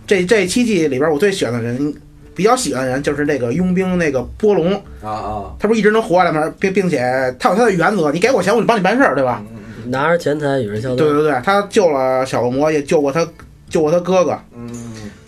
[0.07, 1.95] 这这七季里边，我最喜欢的人，
[2.35, 4.73] 比较喜欢的人就是那个佣兵那个波龙，
[5.03, 6.53] 啊啊，他不是一直能活下来吗？
[6.59, 6.99] 并并且
[7.39, 9.43] 他有他的原则，你给我钱，我就帮你办事儿，对吧？
[9.51, 13.27] 嗯拿着钱财与人相斗，对对对，他救了小恶魔，也救过他
[13.71, 14.69] 救过他哥哥，嗯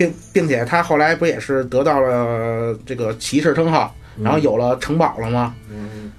[0.01, 5.55] 并并且他后来不也是得到了这个骑士称号，然后有了城堡了吗？
[5.71, 6.11] 嗯，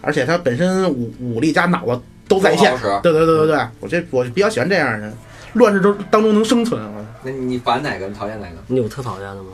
[0.00, 2.76] 而且他本身武武力加脑子都在线。
[3.00, 5.12] 对对对对对，我这我比较喜欢这样的人，
[5.52, 6.82] 乱世中当中能生存。
[6.82, 8.08] 我那你烦哪个？
[8.08, 8.54] 你讨厌哪个？
[8.66, 9.50] 你有特讨厌的吗？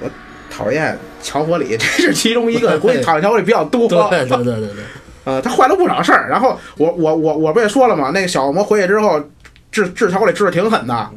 [0.00, 0.08] 我
[0.50, 3.86] 讨厌乔佛里， 这是其中一个， 估计讨厌乔佛里比较多。
[4.08, 4.84] 对对对对对，
[5.24, 6.26] 呃，他坏了不少事儿。
[6.30, 8.12] 然后我我我我不也说了吗？
[8.14, 9.22] 那个小恶魔回去之后，
[9.70, 11.10] 治治乔佛里治的挺狠的，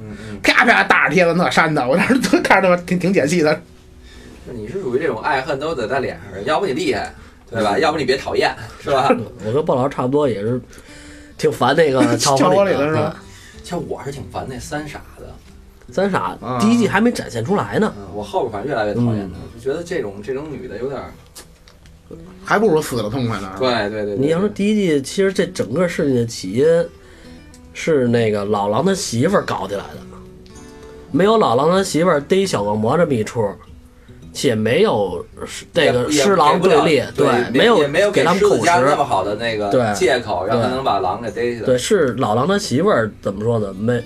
[0.43, 3.61] 啪啪大耳贴子那扇的，我当时都看着他妈挺挺解气的。
[4.51, 7.13] 你是属于这种爱恨都得在脸上，要不你厉害，
[7.49, 7.77] 对吧？
[7.79, 9.09] 要不你别讨厌，是吧？
[9.45, 10.61] 我跟鲍老师差不多，也是
[11.37, 13.15] 挺烦那个超乔佛里里的是吧？
[13.63, 15.25] 其实我是挺烦那三傻的。
[15.91, 17.93] 三傻啊第一季还没展现出来呢。
[17.97, 21.11] 嗯，我后边反正越来越讨厌她，就觉得这种这种女的有点儿
[22.43, 23.51] 还不如死了痛快呢。
[23.59, 26.65] 对对对，对你要说第一季，其实这整个事情的起因
[27.73, 29.99] 是那个老狼他媳妇儿搞起来的，
[31.14, 33.47] 没有老狼他媳妇儿逮小恶魔这么一出，
[34.34, 35.24] 且没有
[35.72, 41.66] 这个也狮狼给不了立，对，没有没有给他们口狮子家那实，么好的那个对借口，让他对能把狼给逮起来。
[41.66, 43.72] 对，是老狼他媳妇儿怎么说呢？
[43.74, 44.03] 没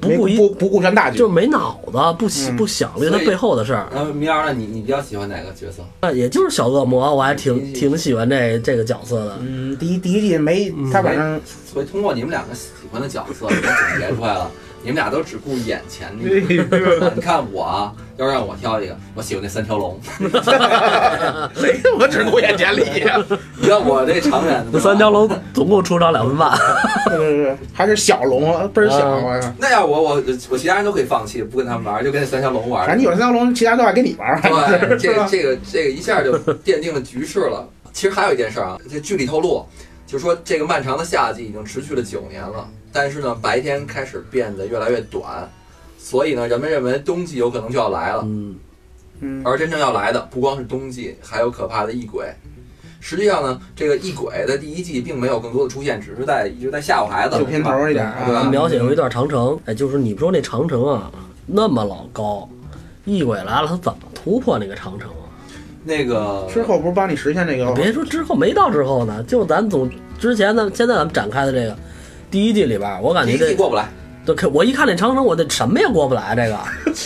[0.00, 2.28] 不没顾一不不顾全大局就，没脑子，不
[2.58, 3.88] 不想虑他背后的事儿。
[3.94, 5.82] 然后米老师，你你比较喜欢哪个角色？
[6.02, 9.38] 那也就是小恶魔，我还挺挺喜欢这这个角色的。
[9.40, 11.40] 嗯，第一第一季没他反正
[11.72, 14.50] 所以通过你们两个喜欢的角色，我总结出来了，
[14.84, 16.44] 你们俩都只顾眼前利。
[17.16, 19.98] 你看我啊，要让我挑一个，我喜欢那三条龙。
[21.56, 23.02] 谁我只顾眼前利益？
[23.60, 26.56] 你看我这长远的这三条龙总共出场两分半，
[27.08, 29.54] 对对对，还是小龙倍儿小啊啊。
[29.58, 32.86] 那要我我我其他人都可以放弃，不跟他们玩，就跟那三条龙玩。
[32.86, 34.40] 反正你有三条龙，其他都爱跟你玩儿。
[34.42, 37.66] 对，这个这个这个一下就奠定了局势了。
[37.92, 39.64] 其实还有一件事啊，这剧里透露，
[40.14, 45.50] 就说这个漫长的夏季已经持续了九年了，但是呢，白天开始变得越来越短，
[45.98, 48.22] 所以呢，人们认为冬季有可能就要来了。
[48.24, 48.56] 嗯，
[49.18, 52.32] 嗯，而真正要来的不光是冬季，还有可怕的异鬼。
[53.00, 58.44] 实际上呢，这个异鬼在第一季并没有更多的出现，只是在一直在吓唬孩子，就片头一点啊对吧？
[58.44, 61.10] 描写过一段长城，哎，就是你说那长城啊，
[61.44, 62.48] 那么老高，
[63.04, 65.23] 异鬼来了，他怎么突破那个长城啊？
[65.84, 71.76] 那个之后不是帮你实现这个别说之后没到之后呢，就咱总之前呢，现在咱们展开的这个
[72.30, 73.86] 第一季里边，我感觉这一季过不来，
[74.24, 76.34] 都看我一看那长城，我这什么也过不来。
[76.34, 76.58] 这 个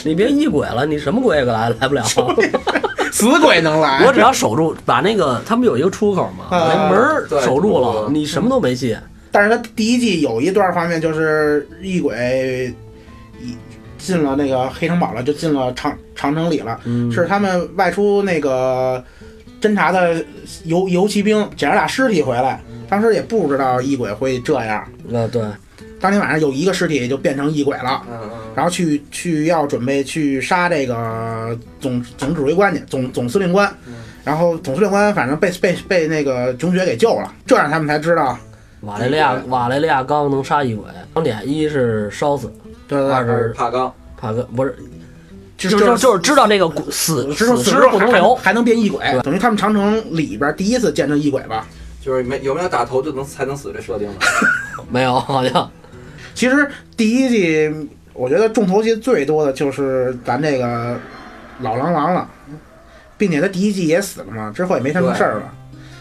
[0.04, 2.04] 你别异鬼了，你什么鬼也来来不了。
[3.10, 8.96] 死鬼能来，我只要守住，把那个他们有一个出口嘛，那门儿守住了，你什么都没戏。
[9.32, 12.87] 但是他第一季有一段画面，就是异鬼一
[14.08, 16.80] 进了那个黑城堡了，就进了长长城里了。
[16.84, 19.04] 嗯，是他们外出那个
[19.60, 20.24] 侦查的
[20.64, 24.82] 游游骑兵捡着俩尸体回来，当时也不知道异鬼会这样。
[25.06, 25.42] 那对，
[26.00, 28.02] 当天晚上有一个尸体就变成异鬼了，
[28.54, 33.92] 然后去去要准备去杀这个总总指挥官去，总总司令官嗯。
[34.24, 38.38] 然后总司令官反正被被被那个琼雪给救了，这样他们才知道，
[38.80, 42.50] 瓦雷利亚瓦雷利亚刚能杀异鬼，两点一是烧死，
[42.88, 44.74] 对对是帕刚，帕哥不是，
[45.56, 48.34] 就就是就是知道这个死知道死尸死之后不能留。
[48.34, 51.66] 还能变异鬼，等于他们长城里边第一次见着异鬼吧。
[52.00, 54.26] 就是没有没有打头就能才能死这设定的，
[54.88, 55.70] 没有，好像
[56.34, 56.66] 其实
[56.96, 60.96] 第一季我觉得重头戏最多的就是咱这个
[61.60, 62.26] 老狼王了，
[63.18, 65.52] 并且他第一季也死了嘛，之后也没什么事儿了。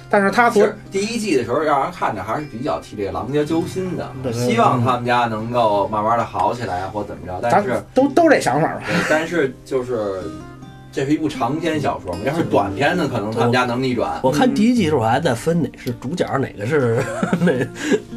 [0.10, 8.82] 但是他所是第一季的时候让人看着还是比较替这个狼家揪心的希望他们家能够慢慢的好起来或怎么着，但是都都这想法吧。
[8.86, 10.22] 对，但是就是
[10.98, 14.20] 这是一部长篇小说嘛，要是短篇呢，可能他们家能逆转。
[14.24, 16.98] 我看第一季的时候我还在分哪是主角，哪个是
[17.42, 17.54] 那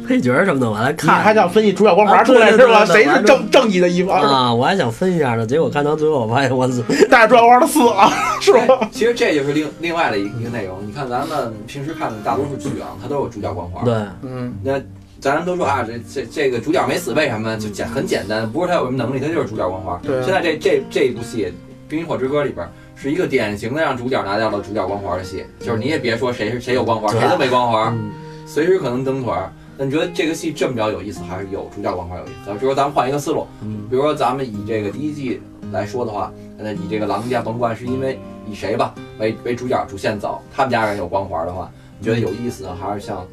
[0.07, 2.83] 配角什么的，我还你还看想分析主角光环啊出来对是吧？
[2.87, 4.19] 谁是正正义的一方？
[4.19, 8.09] 啊，我还想分一下呢，结果看到最后，我发现我死但是主角光环死了，
[8.41, 8.89] 是吧？
[8.91, 10.79] 其实这就是另另外的一一个内容。
[10.83, 13.85] 你看咱们平时看的大多数剧啊，它都有主角光环。
[13.85, 14.81] 对，嗯，那
[15.19, 17.55] 咱们都说啊，这这这个主角没死，为什么？
[17.57, 19.99] 就简很简单，不是他有什么能力，他就是主角光环。
[20.01, 21.45] 对啊现在这这这一部戏
[21.91, 22.65] 《冰与火之歌》里边
[22.95, 28.11] 是一个典型的让主角拿掉了主角光环的戏，就是你也别说谁是谁有光环，谁都没光环，嗯
[28.47, 29.51] 随时可能蹬腿儿。
[29.77, 32.51] 那你觉得这个戏这么着有意思，还是有主角光环有意思？
[32.51, 35.41] 比如说咱们换一个思路，嗯比如说咱们以这个第一季
[35.73, 38.17] 来说的话，那以这个狼家甭管是因为
[38.49, 41.69] 以谁吧为为主角主线走，他们家人有光环的话，
[41.99, 43.27] 你觉得有意思，还是像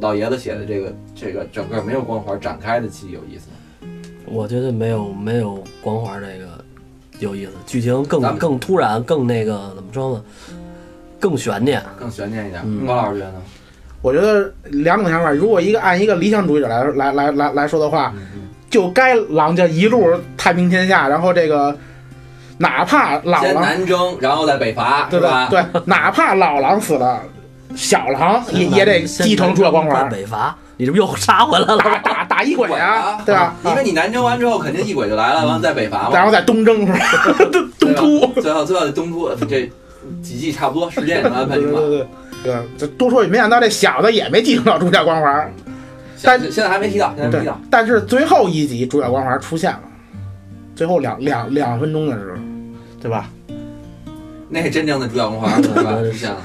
[0.00, 3.48] 老爷子写的这个这个整个没有光环展开的戏有意思？
[4.26, 6.49] 我觉得没有没有光环这个
[7.20, 10.24] 有意思，剧情更更突然，更那个怎么说呢？
[11.20, 11.82] 更悬念。
[11.98, 12.60] 更悬念一点。
[12.64, 13.38] 嗯高老师觉得呢？
[14.02, 15.30] 我觉得两种想法。
[15.30, 18.12] 如果一个按一个理想主义者来来来来来说的话，
[18.70, 20.06] 就该狼家一路
[20.38, 21.76] 太平天下，然后这个
[22.56, 25.48] 哪怕老先狼南征，然后再北伐，对吧？
[25.50, 27.22] 对，哪怕老狼死了，
[27.76, 31.98] 小狼也也得继承主角光环，北伐，你这不又杀回来了打？
[31.98, 33.54] 打打异鬼鬼啊，对吧？
[33.64, 36.10] 因为你南征完之后，肯定异鬼就来了，完了再北伐嘛。
[36.12, 36.98] 然后再东征是吧？
[37.52, 39.70] 东东突，最后最后东突这
[40.22, 41.80] 几季差不多，时间也能安排对明白。
[42.42, 42.54] 对。
[42.78, 45.52] 这多说也没想到这小子也没继承到主角光环，
[46.22, 49.80] 但现现在还没提到，现在没提到。，但是最后一集主角光环出现了，
[50.74, 52.38] 最后两两两分钟的时候，
[53.00, 53.28] 对吧？
[54.50, 55.62] 那是真正的主角光环。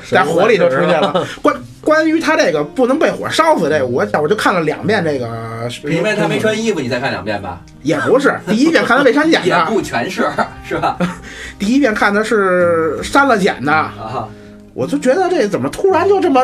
[0.09, 1.25] 在火里就出现了。
[1.41, 7.61] 关关于他这个不能被火烧死这个，我我就看了两遍这个，是因为他没穿衣服，你再看两遍吧？
[7.83, 10.27] 也不是，第一遍看他被删减的 也，不全是，
[10.67, 10.97] 是吧？
[11.59, 14.27] 第一遍看的是删了剪的，啊，
[14.73, 16.43] 我就觉得这怎么突然就这么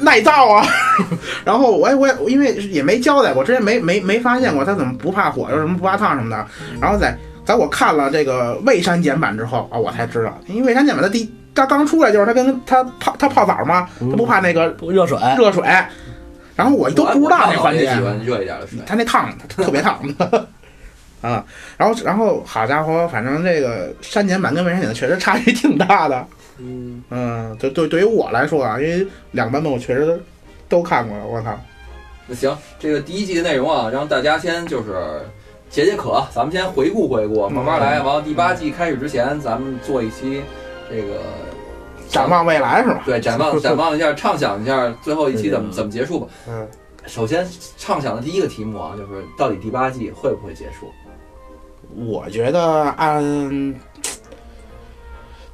[0.00, 0.66] 耐造啊？
[1.42, 6.46] 然后我也我也因为也没交代过，之前没没没发现过他怎么不怕火，又什么不怕烫什么的。
[6.78, 7.16] 然后在
[7.46, 15.62] 在我看了这个未删减版之后啊，我才知道，因为未删减版的第他刚出来就是他跟他泡他泡澡嘛，他不怕那个热水，热水，
[16.54, 18.02] 然后我都不知道那环节我也喜。
[18.02, 18.78] 欢热一点的水。
[18.84, 19.98] 他那烫，他特别烫
[21.22, 21.44] 啊。
[21.76, 26.26] 然后，然后好家伙，反正这个删减版跟未删减的确实差距挺大的。
[26.58, 30.18] 嗯，嗯，对对，对于我来说啊，因为两个版本我确实都
[30.68, 31.58] 都看过了，我操。
[32.26, 34.92] 那行，这个第一季的内容啊，让大家先就是
[35.70, 38.00] 解解渴，咱们先回顾回顾，慢慢来。
[38.00, 40.42] 完了第八季开始之前，咱们做一期
[40.88, 41.20] 这个
[42.08, 43.02] 展望未来是吧？
[43.04, 46.28] 对展望展望一下， 畅想一下最后一期怎么怎么结束吧。
[46.48, 46.66] 嗯，
[47.06, 47.46] 首先
[47.76, 50.90] 畅想的第一个题目啊，就是到底第八季会不会结束？
[51.94, 52.60] 我觉得
[52.96, 53.74] 按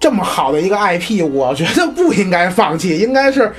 [0.00, 3.52] 这么好的一个 IP，我觉得不应该放弃，应该是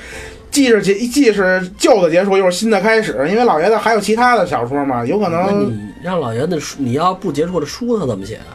[0.54, 3.26] 既是结既是旧的结束，又是新的开始。
[3.28, 8.54] 因为老爷子还有其他的小说嘛，有可那能你让老爷子书，你要不结束的书他怎么写啊？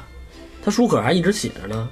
[0.64, 1.89] 他书可还一直写着呢。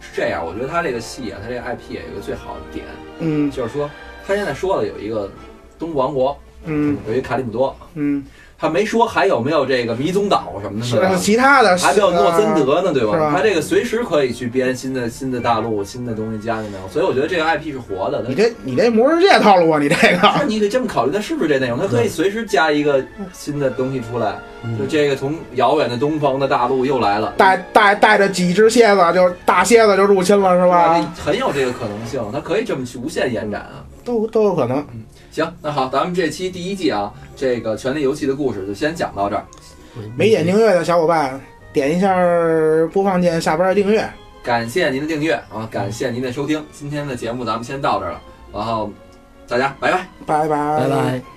[0.00, 2.86] 是这样，我觉得他这个戏啊，他这个 IP 有一个最好的点，
[3.18, 3.90] 嗯就是说
[4.24, 5.28] 他现在说的有一个
[5.76, 8.24] 东部王国，嗯有一个卡里姆多，嗯，
[8.58, 13.32] 他没说还有没有这个迷踪岛什么的，对吧是其他的还没有诺森德呢，对吧？
[13.36, 18.24] 他这个随时可以去编新的新的大陆、新的东西加进来，所以我觉得这个 IP 是活的。
[18.26, 21.78] 你这你这魔兽世界套路啊，你这那个你得这么考虑，它是不是这内容？
[21.80, 31.12] 它可以随时加一个新的东西出来，嗯就这个从遥远的东方的大陆又来了，带带带着几只蝎子就大蝎子就入侵了是是吧？
[31.22, 33.84] 很有这个可能性，它可以这么去无限延展啊。
[34.02, 34.86] 都都有可能。
[35.36, 39.44] 行，那好，咱们这期第一季啊，这个《权力游戏》的故事就先讲到这儿。
[40.16, 41.38] 没点订阅的小伙伴，
[41.74, 42.16] 点一下
[42.90, 44.08] 播放键下边的订阅。
[44.42, 48.90] 感谢您的订阅啊，感谢您的收听，今天的节目咱们先到这儿了，然后
[49.46, 50.08] 大家拜拜。
[50.24, 51.35] 拜拜拜拜。